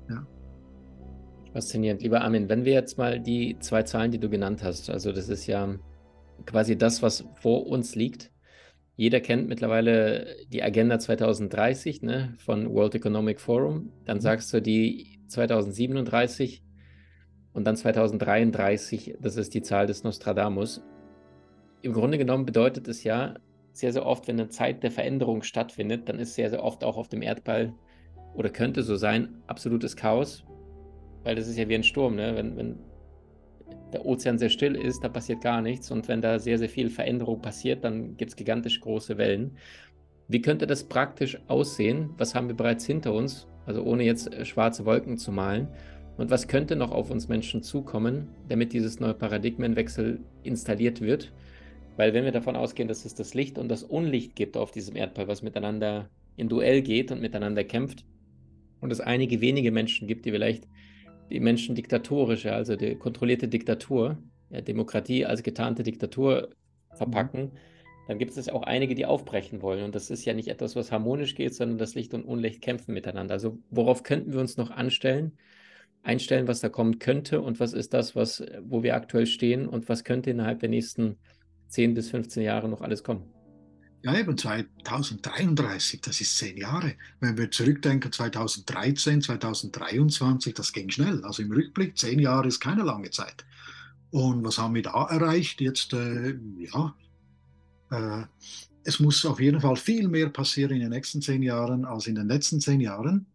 Ja. 0.09 0.25
Faszinierend. 1.51 2.01
Lieber 2.01 2.21
Armin, 2.21 2.47
wenn 2.47 2.63
wir 2.63 2.73
jetzt 2.73 2.97
mal 2.97 3.19
die 3.19 3.57
zwei 3.59 3.83
Zahlen, 3.83 4.11
die 4.11 4.19
du 4.19 4.29
genannt 4.29 4.63
hast, 4.63 4.89
also 4.89 5.11
das 5.11 5.27
ist 5.27 5.45
ja 5.45 5.75
quasi 6.45 6.77
das, 6.77 7.01
was 7.01 7.25
vor 7.35 7.67
uns 7.67 7.95
liegt. 7.95 8.31
Jeder 8.97 9.19
kennt 9.19 9.49
mittlerweile 9.49 10.37
die 10.47 10.63
Agenda 10.63 10.99
2030 10.99 12.01
ne, 12.01 12.33
von 12.37 12.73
World 12.73 12.95
Economic 12.95 13.41
Forum. 13.41 13.91
Dann 14.05 14.17
mhm. 14.17 14.21
sagst 14.21 14.53
du 14.53 14.61
die 14.61 15.19
2037 15.27 16.63
und 17.53 17.65
dann 17.65 17.75
2033, 17.75 19.17
das 19.19 19.35
ist 19.37 19.53
die 19.53 19.61
Zahl 19.61 19.87
des 19.87 20.03
Nostradamus. 20.03 20.81
Im 21.81 21.93
Grunde 21.93 22.17
genommen 22.17 22.45
bedeutet 22.45 22.87
es 22.87 23.03
ja 23.03 23.35
sehr, 23.73 23.91
sehr 23.91 24.05
oft, 24.05 24.27
wenn 24.27 24.39
eine 24.39 24.49
Zeit 24.49 24.83
der 24.83 24.91
Veränderung 24.91 25.43
stattfindet, 25.43 26.07
dann 26.07 26.19
ist 26.19 26.35
sehr, 26.35 26.49
sehr 26.49 26.63
oft 26.63 26.83
auch 26.83 26.97
auf 26.97 27.09
dem 27.09 27.21
Erdball 27.21 27.73
oder 28.33 28.49
könnte 28.49 28.83
so 28.83 28.95
sein, 28.95 29.41
absolutes 29.47 29.97
Chaos. 29.97 30.45
Weil 31.23 31.35
das 31.35 31.47
ist 31.47 31.57
ja 31.57 31.67
wie 31.67 31.75
ein 31.75 31.83
Sturm, 31.83 32.15
ne? 32.15 32.35
wenn, 32.35 32.55
wenn 32.55 32.79
der 33.93 34.05
Ozean 34.05 34.37
sehr 34.37 34.49
still 34.49 34.75
ist, 34.75 35.03
da 35.03 35.09
passiert 35.09 35.41
gar 35.41 35.61
nichts. 35.61 35.91
Und 35.91 36.07
wenn 36.07 36.21
da 36.21 36.39
sehr, 36.39 36.57
sehr 36.57 36.69
viel 36.69 36.89
Veränderung 36.89 37.41
passiert, 37.41 37.83
dann 37.83 38.17
gibt 38.17 38.31
es 38.31 38.35
gigantisch 38.35 38.79
große 38.81 39.17
Wellen. 39.17 39.57
Wie 40.27 40.41
könnte 40.41 40.67
das 40.67 40.83
praktisch 40.83 41.37
aussehen? 41.47 42.09
Was 42.17 42.35
haben 42.35 42.47
wir 42.47 42.55
bereits 42.55 42.85
hinter 42.85 43.13
uns? 43.13 43.47
Also 43.65 43.83
ohne 43.83 44.03
jetzt 44.03 44.33
äh, 44.33 44.45
schwarze 44.45 44.85
Wolken 44.85 45.17
zu 45.17 45.31
malen. 45.31 45.67
Und 46.17 46.29
was 46.31 46.47
könnte 46.47 46.75
noch 46.75 46.91
auf 46.91 47.11
uns 47.11 47.27
Menschen 47.27 47.61
zukommen, 47.61 48.29
damit 48.47 48.73
dieses 48.73 48.99
neue 48.99 49.13
Paradigmenwechsel 49.13 50.19
installiert 50.43 51.01
wird? 51.01 51.33
Weil 51.97 52.13
wenn 52.13 52.25
wir 52.25 52.31
davon 52.31 52.55
ausgehen, 52.55 52.87
dass 52.87 53.05
es 53.05 53.15
das 53.15 53.33
Licht 53.33 53.57
und 53.57 53.69
das 53.69 53.83
Unlicht 53.83 54.35
gibt 54.35 54.57
auf 54.57 54.71
diesem 54.71 54.95
Erdball, 54.95 55.27
was 55.27 55.41
miteinander 55.41 56.09
in 56.37 56.49
Duell 56.49 56.81
geht 56.81 57.11
und 57.11 57.21
miteinander 57.21 57.63
kämpft, 57.63 58.05
und 58.81 58.91
es 58.91 59.01
einige 59.01 59.41
wenige 59.41 59.71
Menschen 59.71 60.07
gibt, 60.07 60.25
die 60.25 60.31
vielleicht 60.31 60.67
die 61.29 61.39
Menschen 61.39 61.75
diktatorisch, 61.75 62.45
also 62.45 62.75
die 62.75 62.95
kontrollierte 62.95 63.47
Diktatur, 63.47 64.17
ja, 64.49 64.61
Demokratie 64.61 65.25
als 65.25 65.43
getarnte 65.43 65.83
Diktatur 65.83 66.49
verpacken, 66.93 67.45
mhm. 67.45 67.51
dann 68.07 68.19
gibt 68.19 68.37
es 68.37 68.49
auch 68.49 68.63
einige, 68.63 68.95
die 68.95 69.05
aufbrechen 69.05 69.61
wollen. 69.61 69.83
Und 69.83 69.95
das 69.95 70.09
ist 70.09 70.25
ja 70.25 70.33
nicht 70.33 70.47
etwas, 70.47 70.75
was 70.75 70.91
harmonisch 70.91 71.35
geht, 71.35 71.55
sondern 71.55 71.77
das 71.77 71.95
Licht 71.95 72.13
und 72.13 72.23
Unlicht 72.23 72.61
kämpfen 72.61 72.93
miteinander. 72.93 73.33
Also 73.33 73.57
worauf 73.69 74.03
könnten 74.03 74.33
wir 74.33 74.39
uns 74.39 74.57
noch 74.57 74.71
anstellen, 74.71 75.37
einstellen, 76.03 76.47
was 76.47 76.59
da 76.59 76.69
kommen 76.69 76.99
könnte 76.99 77.41
und 77.41 77.59
was 77.59 77.73
ist 77.73 77.93
das, 77.93 78.15
was, 78.15 78.45
wo 78.61 78.83
wir 78.83 78.95
aktuell 78.95 79.25
stehen 79.25 79.67
und 79.67 79.89
was 79.89 80.03
könnte 80.03 80.29
innerhalb 80.29 80.59
der 80.59 80.69
nächsten 80.69 81.17
10 81.69 81.95
bis 81.95 82.11
15 82.11 82.43
Jahre 82.43 82.69
noch 82.69 82.81
alles 82.81 83.03
kommen? 83.03 83.34
Ja, 84.05 84.13
eben 84.19 84.37
2033, 84.37 85.99
das 85.99 86.21
ist 86.21 86.37
zehn 86.37 86.57
Jahre. 86.57 86.93
Wenn 87.21 87.39
wir 87.39 87.49
zurückdenken, 87.49 88.11
2013, 88.11 89.23
2023, 89.23 90.53
das 90.53 90.73
ging 90.73 90.91
schnell. 90.91 91.25
Also 91.25 91.41
im 91.41 91.51
Rückblick, 91.51 91.97
zehn 91.97 92.19
Jahre 92.19 92.47
ist 92.47 92.59
keine 92.59 92.83
lange 92.83 93.09
Zeit. 93.09 93.45
Und 94.11 94.45
was 94.45 94.59
haben 94.59 94.75
wir 94.75 94.83
da 94.83 95.07
erreicht? 95.07 95.59
Jetzt, 95.59 95.93
äh, 95.93 96.35
ja, 96.59 96.95
äh, 97.89 98.25
es 98.83 98.99
muss 98.99 99.25
auf 99.25 99.39
jeden 99.39 99.59
Fall 99.59 99.75
viel 99.75 100.07
mehr 100.07 100.29
passieren 100.29 100.75
in 100.75 100.81
den 100.81 100.91
nächsten 100.91 101.23
zehn 101.23 101.41
Jahren 101.41 101.83
als 101.83 102.05
in 102.05 102.13
den 102.13 102.27
letzten 102.27 102.61
zehn 102.61 102.81
Jahren. 102.81 103.25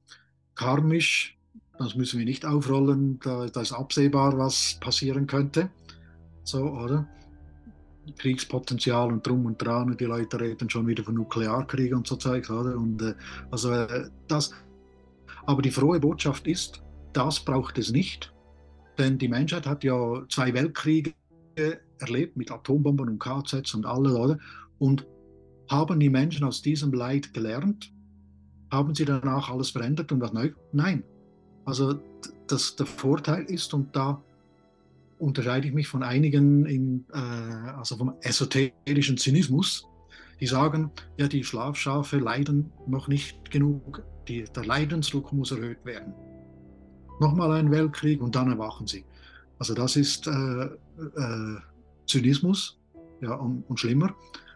Karmisch, 0.55 1.37
das 1.81 1.97
müssen 1.97 2.21
wir 2.21 2.27
nicht 2.27 2.45
aufrollen, 2.45 3.19
da, 3.25 3.47
da 3.47 3.61
ist 3.61 3.73
absehbar, 3.73 4.39
was 4.39 4.79
passieren 4.79 5.27
könnte. 5.27 5.69
So, 6.45 6.63
oder? 6.63 7.09
Kriegspotenzial 8.17 9.13
und 9.13 9.27
drum 9.27 9.47
und 9.47 9.59
dran 9.59 9.91
und 9.91 10.01
die 10.01 10.07
Leute 10.07 10.41
reden 10.41 10.69
schon 10.69 10.87
wieder 10.87 11.05
von 11.05 11.15
Nuklearkrieg 11.15 11.95
und 11.95 12.07
so 12.07 12.17
Zeug, 12.17 12.49
oder? 12.51 12.77
Und 12.77 13.03
äh, 13.03 13.15
also 13.51 13.73
äh, 13.73 14.09
das. 14.29 14.53
Aber 15.47 15.63
die 15.63 15.71
frohe 15.71 16.01
Botschaft 16.01 16.47
ist, 16.47 16.83
das 17.13 17.41
braucht 17.41 17.79
es 17.79 17.91
nicht, 17.91 18.33
denn 18.99 19.19
die 19.19 19.29
Menschheit 19.29 19.67
hat 19.67 19.85
ja 19.85 20.23
zwei 20.29 20.53
Weltkriege 20.53 21.15
erlebt 21.99 22.37
mit 22.37 22.51
Atombomben 22.51 23.09
und 23.09 23.19
KZs 23.19 23.75
und 23.75 23.87
alle, 23.87 24.17
oder? 24.17 24.39
Und 24.79 25.07
haben 25.69 26.01
die 26.01 26.11
Menschen 26.11 26.45
aus 26.45 26.63
diesem 26.63 26.93
Leid 26.93 27.33
gelernt? 27.33 27.93
Haben 28.71 28.95
sie 28.95 29.05
danach 29.05 29.51
alles 29.51 29.71
verändert 29.71 30.13
und 30.13 30.21
was 30.21 30.33
neu? 30.33 30.51
Nein. 30.73 31.05
Also 31.65 32.01
das, 32.47 32.77
der 32.77 32.87
Vorteil 32.87 33.45
ist, 33.45 33.73
und 33.75 33.95
da 33.95 34.23
unterscheide 35.21 35.69
ich 35.69 35.75
mich 35.75 35.89
von 35.89 36.03
einigen, 36.03 36.67
in, 36.67 37.05
äh, 37.13 37.17
also 37.17 37.97
vom 37.97 38.15
esoterischen 38.23 39.19
Zynismus, 39.19 39.87
die 40.41 40.47
sagen, 40.47 40.91
ja, 41.19 41.29
die 41.29 41.45
Schlafschafe 41.45 42.19
leiden 42.19 42.73
noch 42.87 43.09
nicht 43.09 43.51
genug, 43.51 44.03
die, 44.27 44.45
der 44.45 44.65
Leidensdruck 44.65 45.33
muss 45.33 45.51
erhöht 45.51 45.85
werden. 45.85 46.15
Nochmal 47.21 47.53
ein 47.53 47.71
Weltkrieg 47.71 48.23
und 48.23 48.35
dann 48.35 48.51
erwachen 48.51 48.87
sie. 48.87 49.05
Also 49.59 49.75
das 49.75 49.97
ist 49.97 50.27
äh, 50.27 50.31
äh, 50.33 51.57
Zynismus 52.07 52.79
ja, 53.21 53.35
und, 53.35 53.65
und, 53.69 53.79
schlimmer. 53.79 54.15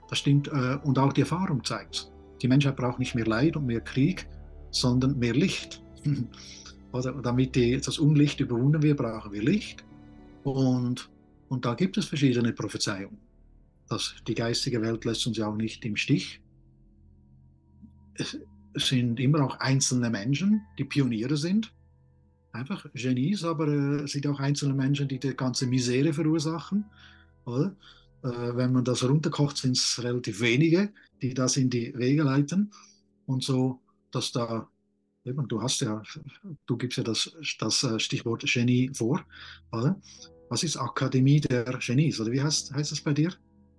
Das 0.09 0.18
stimmt 0.18 0.48
äh, 0.48 0.79
und 0.83 0.98
auch 0.98 1.12
die 1.12 1.20
Erfahrung 1.20 1.62
zeigt 1.62 2.11
Die 2.40 2.48
Menschheit 2.48 2.77
braucht 2.77 2.98
nicht 2.98 3.14
mehr 3.14 3.27
Leid 3.27 3.57
und 3.57 3.66
mehr 3.66 3.83
Krieg, 3.83 4.27
sondern 4.70 5.18
mehr 5.18 5.35
Licht. 5.35 5.83
Oder 6.92 7.12
damit 7.12 7.57
die, 7.57 7.79
das 7.81 7.98
Unlicht 7.98 8.40
überwunden 8.40 8.83
wird, 8.83 8.98
brauchen 8.98 9.33
wir 9.33 9.42
Licht. 9.42 9.85
Und, 10.44 11.11
und 11.48 11.64
da 11.64 11.74
gibt 11.74 11.96
es 11.96 12.04
verschiedene 12.04 12.52
Prophezeiungen. 12.52 13.18
Das, 13.88 14.14
die 14.26 14.35
geistige 14.35 14.80
Welt 14.80 15.04
lässt 15.04 15.26
uns 15.26 15.37
ja 15.37 15.48
auch 15.48 15.57
nicht 15.57 15.85
im 15.85 15.96
Stich. 15.96 16.40
es 18.14 18.38
sind 18.74 19.18
immer 19.18 19.44
auch 19.44 19.59
einzelne 19.61 20.11
Menschen, 20.11 20.62
die 20.78 20.85
Pioniere 20.85 21.37
sind. 21.37 21.72
Einfach 22.52 22.87
Genies, 22.94 23.42
aber 23.42 23.66
es 24.04 24.12
sind 24.12 24.26
auch 24.26 24.38
einzelne 24.38 24.74
Menschen, 24.74 25.09
die 25.09 25.18
die 25.18 25.35
ganze 25.35 25.66
Misere 25.66 26.12
verursachen. 26.12 26.85
Oder? 27.44 27.74
wenn 28.22 28.72
man 28.72 28.85
das 28.85 29.04
runterkocht, 29.04 29.59
sind 29.59 29.76
es 29.76 30.02
relativ 30.02 30.40
wenige, 30.40 30.90
die 31.20 31.35
das 31.35 31.59
in 31.59 31.68
die 31.68 31.92
Wege 31.94 32.22
leiten. 32.22 32.72
Und 33.26 33.44
so, 33.44 33.83
dass 34.11 34.33
da 34.33 34.66
du 35.24 35.62
hast 35.62 35.80
ja, 35.80 36.02
du 36.66 36.76
gibst 36.76 36.98
ja 36.98 37.04
das, 37.04 37.35
das 37.59 37.83
äh, 37.83 37.98
Stichwort 37.98 38.44
Genie 38.44 38.90
vor. 38.94 39.24
Oder? 39.72 40.00
Was 40.55 40.62
ist 40.62 40.77
Akademie 40.77 41.40
der 41.40 41.64
Genies? 41.64 42.21
Oder 42.21 42.31
wie 42.31 42.40
heißt, 42.40 42.73
heißt 42.73 42.93
das 42.93 43.01
bei 43.01 43.12
dir? 43.12 43.33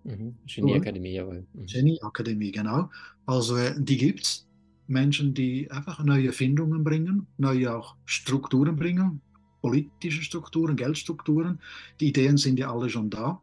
Mhm. 0.04 0.36
Genieakademie, 0.46 1.14
jawohl. 1.14 1.48
Mhm. 1.54 1.66
Genieakademie, 1.68 2.52
genau. 2.52 2.90
Also 3.26 3.56
äh, 3.56 3.74
die 3.78 3.96
gibt 3.96 4.24
es. 4.24 4.46
Menschen, 4.88 5.34
die 5.34 5.72
einfach 5.72 6.04
neue 6.04 6.28
Erfindungen 6.28 6.84
bringen, 6.84 7.28
neue 7.38 7.74
auch 7.74 7.96
Strukturen 8.04 8.76
bringen, 8.76 9.22
politische 9.62 10.22
Strukturen, 10.22 10.76
Geldstrukturen. 10.76 11.62
Die 12.02 12.10
Ideen 12.10 12.36
sind 12.36 12.60
ja 12.60 12.74
alle 12.74 12.90
schon 12.90 13.10
da. 13.10 13.42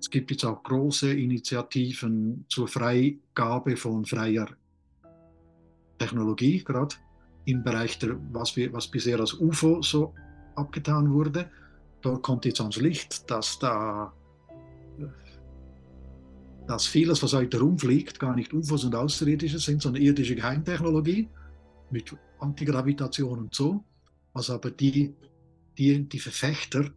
Es 0.00 0.10
gibt 0.10 0.32
jetzt 0.32 0.44
auch 0.44 0.60
große 0.64 1.12
Initiativen 1.14 2.44
zur 2.48 2.66
Freigabe 2.66 3.76
von 3.76 4.04
freier 4.04 4.48
Technologie, 6.00 6.64
gerade 6.64 6.96
im 7.44 7.62
Bereich 7.62 8.00
der, 8.00 8.18
was, 8.32 8.56
wir, 8.56 8.72
was 8.72 8.88
bisher 8.88 9.20
als 9.20 9.32
UFO 9.34 9.80
so 9.80 10.12
abgetan 10.56 11.12
wurde. 11.12 11.48
Dort 12.04 12.22
kommt 12.22 12.44
jetzt 12.44 12.60
ans 12.60 12.76
Licht, 12.76 13.30
dass 13.30 13.58
da 13.58 14.12
dass 16.66 16.86
vieles, 16.86 17.22
was 17.22 17.32
heute 17.32 17.60
rumfliegt, 17.60 18.20
gar 18.20 18.34
nicht 18.34 18.52
UFOs 18.52 18.84
und 18.84 18.94
Außerirdische 18.94 19.58
sind, 19.58 19.82
sondern 19.82 20.02
irdische 20.02 20.34
Geheimtechnologie 20.34 21.28
mit 21.90 22.14
Antigravitation 22.38 23.38
und 23.38 23.54
so, 23.54 23.84
was 24.32 24.50
aber 24.50 24.70
die, 24.70 25.14
die, 25.76 26.08
die 26.08 26.18
Verfechter 26.18 26.90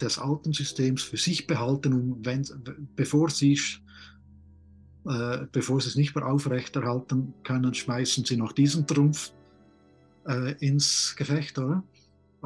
des 0.00 0.18
alten 0.18 0.52
Systems 0.52 1.02
für 1.02 1.16
sich 1.16 1.46
behalten, 1.46 1.92
um 1.92 2.24
wenn, 2.24 2.44
bevor 2.96 3.30
sie 3.30 3.58
äh, 5.08 5.46
bevor 5.52 5.80
sie 5.80 5.88
es 5.88 5.96
nicht 5.96 6.14
mehr 6.14 6.26
aufrechterhalten 6.26 7.34
können, 7.44 7.74
schmeißen 7.74 8.24
sie 8.24 8.36
noch 8.36 8.52
diesen 8.52 8.86
Trumpf 8.86 9.32
äh, 10.26 10.52
ins 10.58 11.14
Gefecht, 11.16 11.58
oder? 11.58 11.84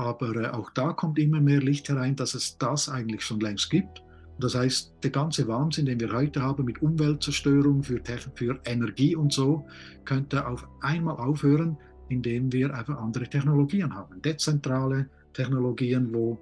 Aber 0.01 0.35
äh, 0.35 0.49
auch 0.49 0.71
da 0.71 0.95
kommt 0.95 1.19
immer 1.19 1.43
mehr 1.43 1.61
Licht 1.61 1.91
herein, 1.91 2.17
dass 2.17 2.35
es 2.35 2.57
das 2.57 2.89
eigentlich 2.89 3.23
schon 3.23 3.39
längst 3.41 3.69
gibt. 3.69 4.03
Das 4.39 4.55
heißt, 4.55 4.95
der 5.03 5.11
ganze 5.11 5.47
Wahnsinn, 5.47 5.85
den 5.85 6.01
wir 6.01 6.11
heute 6.11 6.41
haben 6.41 6.65
mit 6.65 6.81
Umweltzerstörung, 6.81 7.83
für, 7.83 8.01
für 8.35 8.59
Energie 8.65 9.15
und 9.15 9.31
so, 9.31 9.67
könnte 10.07 10.47
auf 10.47 10.67
einmal 10.81 11.17
aufhören, 11.17 11.77
indem 12.09 12.51
wir 12.51 12.75
einfach 12.75 12.97
andere 12.97 13.29
Technologien 13.29 13.95
haben. 13.95 14.23
Dezentrale 14.23 15.11
Technologien, 15.35 16.15
wo 16.15 16.39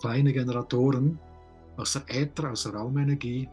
kleine 0.00 0.32
Generatoren 0.32 1.18
aus 1.76 1.92
der 1.92 2.22
Äther, 2.22 2.50
aus 2.50 2.62
der 2.62 2.72
Raumenergie, 2.72 3.46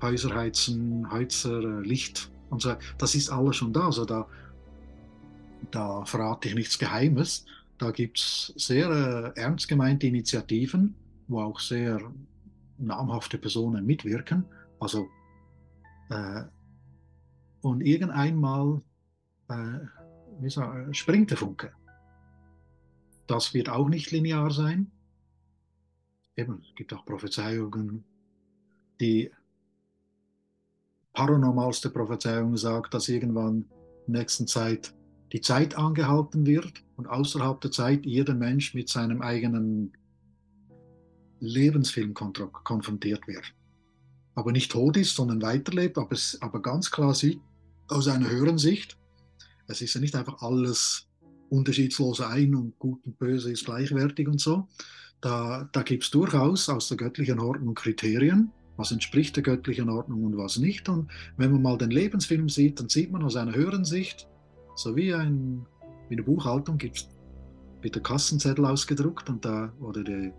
Häuser 0.00 0.32
heizen, 0.36 1.10
Heizer, 1.10 1.80
Licht 1.80 2.30
und 2.48 2.62
so, 2.62 2.74
das 2.96 3.16
ist 3.16 3.28
alles 3.28 3.56
schon 3.56 3.72
da. 3.72 3.86
Also 3.86 4.04
da 4.04 4.28
da 5.70 6.04
verrate 6.04 6.48
ich 6.48 6.54
nichts 6.54 6.78
Geheimes. 6.78 7.44
Da 7.78 7.90
gibt 7.90 8.18
es 8.18 8.52
sehr 8.56 8.90
äh, 9.36 9.40
ernst 9.40 9.68
gemeinte 9.68 10.06
Initiativen, 10.06 10.94
wo 11.28 11.40
auch 11.40 11.60
sehr 11.60 12.00
namhafte 12.78 13.38
Personen 13.38 13.86
mitwirken. 13.86 14.44
Also, 14.78 15.08
äh, 16.10 16.42
und 17.62 17.82
irgendeinmal 17.82 18.82
äh, 19.48 20.48
sagen, 20.48 20.92
springt 20.94 21.30
der 21.30 21.38
Funke. 21.38 21.72
Das 23.26 23.54
wird 23.54 23.68
auch 23.68 23.88
nicht 23.88 24.10
linear 24.10 24.50
sein. 24.50 24.90
Eben, 26.36 26.62
es 26.68 26.74
gibt 26.74 26.92
auch 26.92 27.04
Prophezeiungen, 27.04 28.04
die 29.00 29.30
paranormalste 31.12 31.90
Prophezeiung 31.90 32.56
sagt, 32.56 32.94
dass 32.94 33.08
irgendwann 33.08 33.66
in 34.06 34.12
der 34.12 34.22
nächsten 34.22 34.46
Zeit 34.46 34.94
die 35.32 35.40
Zeit 35.40 35.76
angehalten 35.76 36.46
wird 36.46 36.82
und 36.96 37.06
außerhalb 37.06 37.60
der 37.60 37.70
Zeit 37.70 38.04
jeder 38.04 38.34
Mensch 38.34 38.74
mit 38.74 38.88
seinem 38.88 39.22
eigenen 39.22 39.92
Lebensfilm 41.40 42.14
konfrontiert 42.14 43.26
wird. 43.26 43.54
Aber 44.34 44.52
nicht 44.52 44.72
tot 44.72 44.96
ist, 44.96 45.14
sondern 45.14 45.42
weiterlebt, 45.42 45.98
aber, 45.98 46.12
es, 46.12 46.38
aber 46.40 46.62
ganz 46.62 46.90
klar 46.90 47.14
sieht 47.14 47.40
aus 47.88 48.08
einer 48.08 48.30
höheren 48.30 48.58
Sicht, 48.58 48.98
es 49.66 49.80
ist 49.80 49.94
ja 49.94 50.00
nicht 50.00 50.16
einfach 50.16 50.42
alles 50.42 51.06
unterschiedslos 51.48 52.20
ein 52.20 52.54
und 52.54 52.78
gut 52.78 53.04
und 53.06 53.18
böse 53.18 53.50
ist 53.52 53.64
gleichwertig 53.64 54.28
und 54.28 54.40
so. 54.40 54.68
Da, 55.20 55.68
da 55.72 55.82
gibt 55.82 56.04
es 56.04 56.10
durchaus 56.10 56.68
aus 56.68 56.88
der 56.88 56.96
göttlichen 56.96 57.38
Ordnung 57.38 57.74
Kriterien, 57.74 58.52
was 58.76 58.92
entspricht 58.92 59.36
der 59.36 59.42
göttlichen 59.42 59.90
Ordnung 59.90 60.24
und 60.24 60.36
was 60.36 60.56
nicht. 60.56 60.88
Und 60.88 61.10
wenn 61.36 61.52
man 61.52 61.62
mal 61.62 61.78
den 61.78 61.90
Lebensfilm 61.90 62.48
sieht, 62.48 62.80
dann 62.80 62.88
sieht 62.88 63.10
man 63.12 63.22
aus 63.22 63.36
einer 63.36 63.54
höheren 63.54 63.84
Sicht, 63.84 64.29
so 64.80 64.96
wie, 64.96 65.12
ein, 65.12 65.66
wie 66.08 66.14
eine 66.14 66.22
Buchhaltung 66.22 66.78
gibt 66.78 66.96
es 66.96 67.08
wird 67.82 67.94
der 67.94 68.02
Kassenzettel 68.02 68.64
ausgedruckt 68.66 69.28
und 69.30 69.44
da, 69.44 69.72
oder 69.80 70.04
die, 70.04 70.32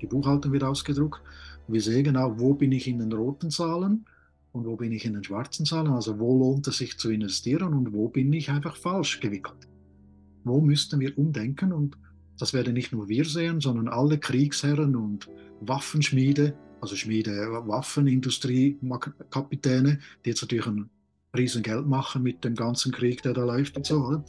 die 0.00 0.06
Buchhaltung 0.06 0.52
wird 0.52 0.62
ausgedruckt. 0.62 1.20
Und 1.66 1.74
wir 1.74 1.80
sehen 1.80 2.04
genau, 2.04 2.38
wo 2.38 2.54
bin 2.54 2.72
ich 2.72 2.86
in 2.86 2.98
den 2.98 3.12
roten 3.12 3.50
Zahlen 3.50 4.06
und 4.52 4.64
wo 4.64 4.76
bin 4.76 4.92
ich 4.92 5.04
in 5.04 5.14
den 5.14 5.24
schwarzen 5.24 5.66
Zahlen. 5.66 5.88
Also 5.88 6.18
wo 6.20 6.38
lohnt 6.38 6.68
es 6.68 6.78
sich 6.78 6.96
zu 6.96 7.10
investieren 7.10 7.74
und 7.74 7.92
wo 7.92 8.08
bin 8.08 8.32
ich 8.32 8.50
einfach 8.50 8.76
falsch 8.76 9.20
gewickelt. 9.20 9.68
Wo 10.44 10.60
müssten 10.60 11.00
wir 11.00 11.16
umdenken 11.18 11.72
und 11.72 11.98
das 12.38 12.52
werden 12.52 12.74
nicht 12.74 12.92
nur 12.92 13.08
wir 13.08 13.24
sehen, 13.24 13.60
sondern 13.60 13.88
alle 13.88 14.18
Kriegsherren 14.18 14.94
und 14.96 15.28
Waffenschmiede, 15.60 16.54
also 16.80 16.96
Schmiede, 16.96 17.32
Waffenindustrie, 17.66 18.78
Kapitäne, 19.30 19.98
die 20.24 20.30
jetzt 20.30 20.42
natürlich 20.42 20.66
ein 20.66 20.90
Riesengeld 21.34 21.86
machen 21.86 22.22
mit 22.22 22.44
dem 22.44 22.54
ganzen 22.54 22.92
Krieg, 22.92 23.22
der 23.22 23.32
da 23.32 23.44
läuft 23.44 23.76
und 23.76 23.86
so. 23.86 24.22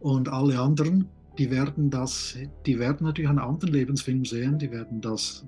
Und 0.00 0.28
alle 0.28 0.58
anderen, 0.58 1.08
die 1.38 1.50
werden 1.50 1.90
das, 1.90 2.36
die 2.66 2.78
werden 2.78 3.06
natürlich 3.06 3.30
einen 3.30 3.38
anderen 3.38 3.72
Lebensfilm 3.72 4.24
sehen, 4.24 4.58
die 4.58 4.70
werden 4.70 5.00
das 5.00 5.46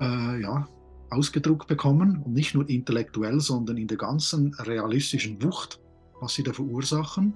äh, 0.00 0.40
ja, 0.40 0.68
ausgedruckt 1.10 1.66
bekommen 1.66 2.22
und 2.24 2.32
nicht 2.32 2.54
nur 2.54 2.68
intellektuell, 2.68 3.40
sondern 3.40 3.76
in 3.76 3.88
der 3.88 3.98
ganzen 3.98 4.54
realistischen 4.54 5.42
Wucht, 5.42 5.80
was 6.20 6.34
sie 6.34 6.42
da 6.42 6.52
verursachen. 6.52 7.34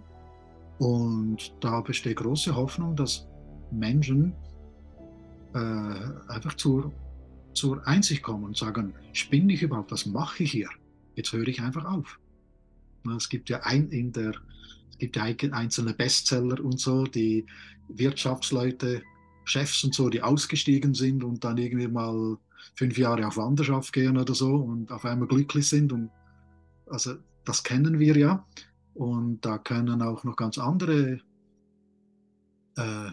Und 0.78 1.54
da 1.60 1.80
besteht 1.80 2.16
große 2.16 2.54
Hoffnung, 2.54 2.96
dass 2.96 3.26
Menschen 3.70 4.32
äh, 5.54 5.58
einfach 6.28 6.54
zur, 6.54 6.92
zur 7.52 7.86
Einsicht 7.86 8.22
kommen 8.22 8.44
und 8.44 8.56
sagen, 8.56 8.94
spinne 9.12 9.52
ich 9.52 9.62
überhaupt, 9.62 9.92
was 9.92 10.06
mache 10.06 10.44
ich 10.44 10.52
hier? 10.52 10.68
Jetzt 11.16 11.32
höre 11.32 11.48
ich 11.48 11.60
einfach 11.60 11.84
auf. 11.84 12.18
Es 13.16 13.28
gibt 13.28 13.48
ja 13.48 13.60
ein, 13.62 13.88
in 13.90 14.12
der, 14.12 14.32
es 14.90 14.98
gibt 14.98 15.16
ja 15.16 15.22
einzelne 15.22 15.94
Bestseller 15.94 16.62
und 16.62 16.80
so, 16.80 17.04
die 17.04 17.46
Wirtschaftsleute, 17.88 19.02
Chefs 19.44 19.82
und 19.84 19.94
so, 19.94 20.08
die 20.08 20.22
ausgestiegen 20.22 20.94
sind 20.94 21.24
und 21.24 21.42
dann 21.44 21.58
irgendwie 21.58 21.88
mal 21.88 22.36
fünf 22.74 22.98
Jahre 22.98 23.26
auf 23.26 23.36
Wanderschaft 23.36 23.92
gehen 23.92 24.16
oder 24.16 24.34
so 24.34 24.54
und 24.54 24.92
auf 24.92 25.04
einmal 25.04 25.28
glücklich 25.28 25.68
sind. 25.68 25.92
Und 25.92 26.10
also 26.86 27.14
das 27.44 27.62
kennen 27.62 27.98
wir 27.98 28.16
ja. 28.16 28.46
Und 28.94 29.44
da 29.44 29.58
können 29.58 30.02
auch 30.02 30.24
noch 30.24 30.36
ganz 30.36 30.58
andere 30.58 31.20
äh, 32.76 33.10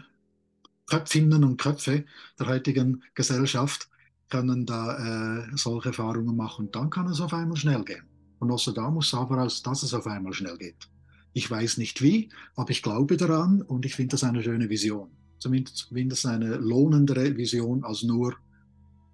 Köpfinnen 0.87 1.43
und 1.43 1.57
Köpfe 1.61 2.05
der 2.39 2.47
heutigen 2.47 3.03
Gesellschaft 3.13 3.89
können 4.29 4.65
da 4.65 5.43
äh, 5.45 5.57
solche 5.57 5.89
Erfahrungen 5.89 6.35
machen. 6.35 6.69
Dann 6.71 6.89
kann 6.89 7.07
es 7.07 7.21
auf 7.21 7.33
einmal 7.33 7.57
schnell 7.57 7.83
gehen. 7.83 8.03
Und 8.39 8.49
Nostradamus 8.49 9.09
sah 9.09 9.25
voraus, 9.25 9.63
dass 9.63 9.83
es 9.83 9.93
auf 9.93 10.07
einmal 10.07 10.33
schnell 10.33 10.57
geht. 10.57 10.89
Ich 11.33 11.49
weiß 11.49 11.77
nicht 11.77 12.01
wie, 12.01 12.29
aber 12.55 12.71
ich 12.71 12.81
glaube 12.81 13.17
daran 13.17 13.61
und 13.61 13.85
ich 13.85 13.95
finde 13.95 14.13
das 14.13 14.23
eine 14.23 14.41
schöne 14.41 14.69
Vision. 14.69 15.09
Zumindest 15.39 16.25
eine 16.25 16.55
lohnendere 16.55 17.37
Vision 17.37 17.83
als 17.83 18.03
nur 18.03 18.35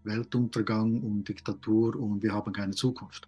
Weltuntergang 0.04 1.02
und 1.02 1.28
Diktatur 1.28 1.96
und 1.96 2.24
wir 2.24 2.34
haben 2.34 2.54
keine 2.54 2.74
Zukunft. 2.74 3.28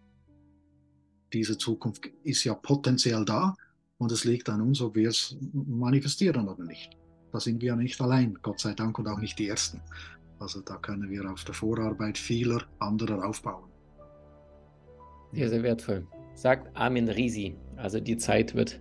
Diese 1.34 1.58
Zukunft 1.58 2.10
ist 2.24 2.44
ja 2.46 2.54
potenziell 2.54 3.26
da 3.26 3.54
und 3.98 4.12
es 4.12 4.24
liegt 4.24 4.50
an 4.50 4.62
uns, 4.62 4.82
ob 4.82 4.96
wir 4.96 5.10
es 5.10 5.36
manifestieren 5.54 6.48
oder 6.48 6.64
nicht. 6.64 6.98
Da 7.32 7.40
sind 7.40 7.62
wir 7.62 7.76
nicht 7.76 8.00
allein, 8.00 8.38
Gott 8.42 8.62
sei 8.62 8.74
Dank, 8.74 8.98
und 8.98 9.08
auch 9.08 9.20
nicht 9.20 9.38
die 9.40 9.48
Ersten. 9.50 9.82
Also 10.40 10.62
da 10.62 10.78
können 10.78 11.10
wir 11.10 11.30
auf 11.30 11.44
der 11.44 11.54
Vorarbeit 11.54 12.18
vieler 12.18 12.64
anderer 12.80 13.26
aufbauen. 13.26 13.70
Sehr, 15.36 15.50
sehr 15.50 15.64
wertvoll. 15.64 16.08
Sagt 16.34 16.70
Armin 16.78 17.10
Risi. 17.10 17.56
Also 17.76 18.00
die 18.00 18.16
Zeit 18.16 18.56
wird 18.56 18.80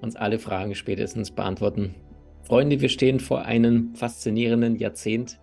uns 0.00 0.16
alle 0.16 0.38
Fragen 0.38 0.74
spätestens 0.74 1.30
beantworten. 1.30 1.94
Freunde, 2.42 2.80
wir 2.80 2.88
stehen 2.88 3.20
vor 3.20 3.44
einem 3.44 3.94
faszinierenden 3.94 4.76
Jahrzehnt, 4.76 5.38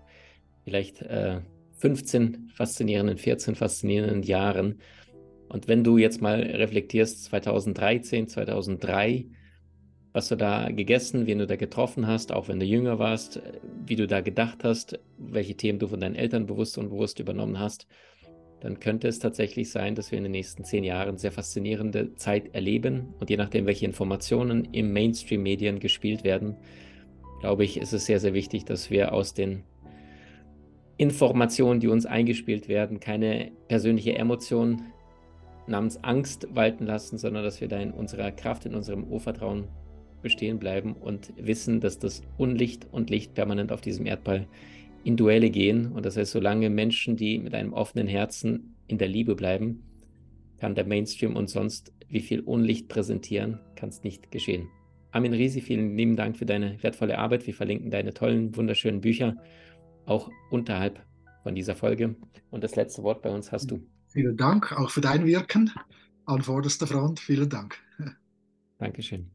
vielleicht 0.64 1.04
äh, 1.04 1.42
15 1.74 2.50
faszinierenden, 2.56 3.20
14 3.20 3.54
faszinierenden 3.54 4.24
Jahren. 4.24 4.80
Und 5.48 5.68
wenn 5.68 5.84
du 5.84 6.00
jetzt 6.00 6.24
mal 6.24 6.42
reflektierst, 6.42 7.26
2013, 7.26 8.28
2003, 8.28 9.28
was 10.12 10.30
du 10.30 10.38
da 10.38 10.72
gegessen, 10.72 11.28
wen 11.28 11.38
du 11.38 11.46
da 11.46 11.56
getroffen 11.56 12.08
hast, 12.08 12.32
auch 12.32 12.48
wenn 12.48 12.60
du 12.60 12.66
jünger 12.66 12.98
warst, 12.98 13.44
wie 13.86 13.96
du 13.96 14.08
da 14.08 14.22
gedacht 14.22 14.64
hast, 14.64 15.00
welche 15.20 15.54
Themen 15.54 15.78
du 15.78 15.88
von 15.88 16.00
deinen 16.00 16.16
Eltern 16.16 16.48
bewusst 16.48 16.80
und 16.80 16.90
bewusst 16.90 17.20
übernommen 17.20 17.60
hast, 17.60 17.86
dann 18.60 18.80
könnte 18.80 19.08
es 19.08 19.20
tatsächlich 19.20 19.70
sein, 19.70 19.96
dass 19.96 20.12
wir 20.12 20.18
in 20.18 20.24
den 20.24 20.32
nächsten 20.32 20.64
zehn 20.64 20.84
Jahren 20.84 21.18
sehr 21.18 21.32
faszinierende 21.32 22.16
Zeit 22.16 22.56
erleben. 22.56 23.14
Und 23.20 23.30
je 23.30 23.38
nachdem, 23.38 23.66
welche 23.66 23.86
Informationen 23.86 24.66
im 24.72 24.94
Mainstream-Medien 24.94 25.80
gespielt 25.80 26.24
werden, 26.24 26.56
glaube 27.40 27.64
ich, 27.64 27.80
ist 27.80 27.94
es 27.94 28.06
sehr, 28.06 28.20
sehr 28.20 28.34
wichtig, 28.34 28.66
dass 28.66 28.90
wir 28.90 29.14
aus 29.14 29.34
den 29.34 29.64
Informationen, 30.98 31.80
die 31.80 31.88
uns 31.88 32.08
eingespielt 32.08 32.68
werden, 32.68 33.00
keine 33.00 33.52
persönliche 33.68 34.16
Emotion 34.16 34.82
namens 35.68 36.04
Angst 36.04 36.48
walten 36.56 36.86
lassen, 36.86 37.20
sondern 37.20 37.44
dass 37.44 37.62
wir 37.62 37.68
da 37.68 37.80
in 37.80 37.92
unserer 37.92 38.32
Kraft, 38.32 38.66
in 38.66 38.74
unserem 38.74 39.04
Urvertrauen 39.04 39.68
bestehen 40.24 40.58
bleiben 40.58 40.94
und 40.94 41.32
wissen, 41.38 41.80
dass 41.80 42.00
das 42.00 42.24
Unlicht 42.38 42.88
und 42.92 43.12
Licht 43.12 43.36
permanent 43.36 43.72
auf 43.72 43.82
diesem 43.82 44.08
Erdball 44.08 44.48
in 45.08 45.16
Duelle 45.16 45.50
gehen. 45.50 45.94
Und 45.94 46.06
das 46.06 46.18
heißt, 46.18 46.34
solange 46.34 46.70
Menschen, 46.70 47.16
die 47.16 47.40
mit 47.40 47.54
einem 47.54 47.72
offenen 47.72 48.08
Herzen 48.08 48.76
in 48.88 48.98
der 48.98 49.08
Liebe 49.08 49.36
bleiben, 49.36 49.82
kann 50.58 50.76
der 50.76 50.86
Mainstream 50.86 51.38
uns 51.38 51.54
sonst 51.54 51.94
wie 52.10 52.20
viel 52.20 52.42
Unlicht 52.42 52.90
präsentieren, 52.90 53.62
kann 53.78 53.88
es 53.88 54.04
nicht 54.04 54.32
geschehen. 54.32 54.68
Armin 55.12 55.34
Risi, 55.34 55.62
vielen 55.62 55.96
lieben 55.96 56.18
Dank 56.18 56.36
für 56.36 56.46
deine 56.46 56.84
wertvolle 56.84 57.18
Arbeit. 57.18 57.48
Wir 57.48 57.54
verlinken 57.54 57.90
deine 57.90 58.14
tollen, 58.14 58.54
wunderschönen 58.58 59.00
Bücher 59.00 59.38
auch 60.06 60.30
unterhalb 60.52 61.02
von 61.42 61.56
dieser 61.56 61.76
Folge. 61.76 62.18
Und 62.50 62.66
das 62.66 62.76
letzte 62.76 63.02
Wort 63.04 63.22
bei 63.22 63.30
uns 63.30 63.54
hast 63.54 63.72
du. 63.72 63.80
Vielen 64.08 64.36
Dank 64.36 64.74
auch 64.74 64.90
für 64.90 65.02
dein 65.02 65.26
Wirken 65.26 65.72
an 66.26 66.42
vorderster 66.42 66.86
Front. 66.86 67.22
Vielen 67.22 67.48
Dank. 67.48 67.78
Dankeschön. 68.78 69.32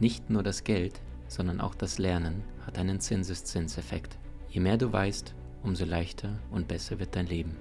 Nicht 0.00 0.30
nur 0.30 0.42
das 0.42 0.64
Geld, 0.64 1.00
sondern 1.28 1.60
auch 1.60 1.76
das 1.76 1.98
Lernen 1.98 2.42
hat 2.66 2.76
einen 2.76 2.98
Zinseszinseffekt. 2.98 4.18
Je 4.50 4.60
mehr 4.60 4.76
du 4.76 4.92
weißt, 4.92 5.34
umso 5.62 5.84
leichter 5.84 6.40
und 6.50 6.66
besser 6.66 6.98
wird 6.98 7.14
dein 7.14 7.26
Leben. 7.26 7.56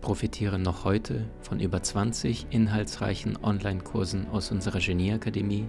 Profitiere 0.00 0.58
noch 0.58 0.84
heute 0.84 1.26
von 1.40 1.60
über 1.60 1.80
20 1.82 2.48
inhaltsreichen 2.50 3.38
Online-Kursen 3.42 4.28
aus 4.28 4.50
unserer 4.50 4.80
Genieakademie 4.80 5.68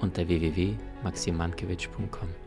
unter 0.00 0.28
www.maximankiewicz.com. 0.28 2.43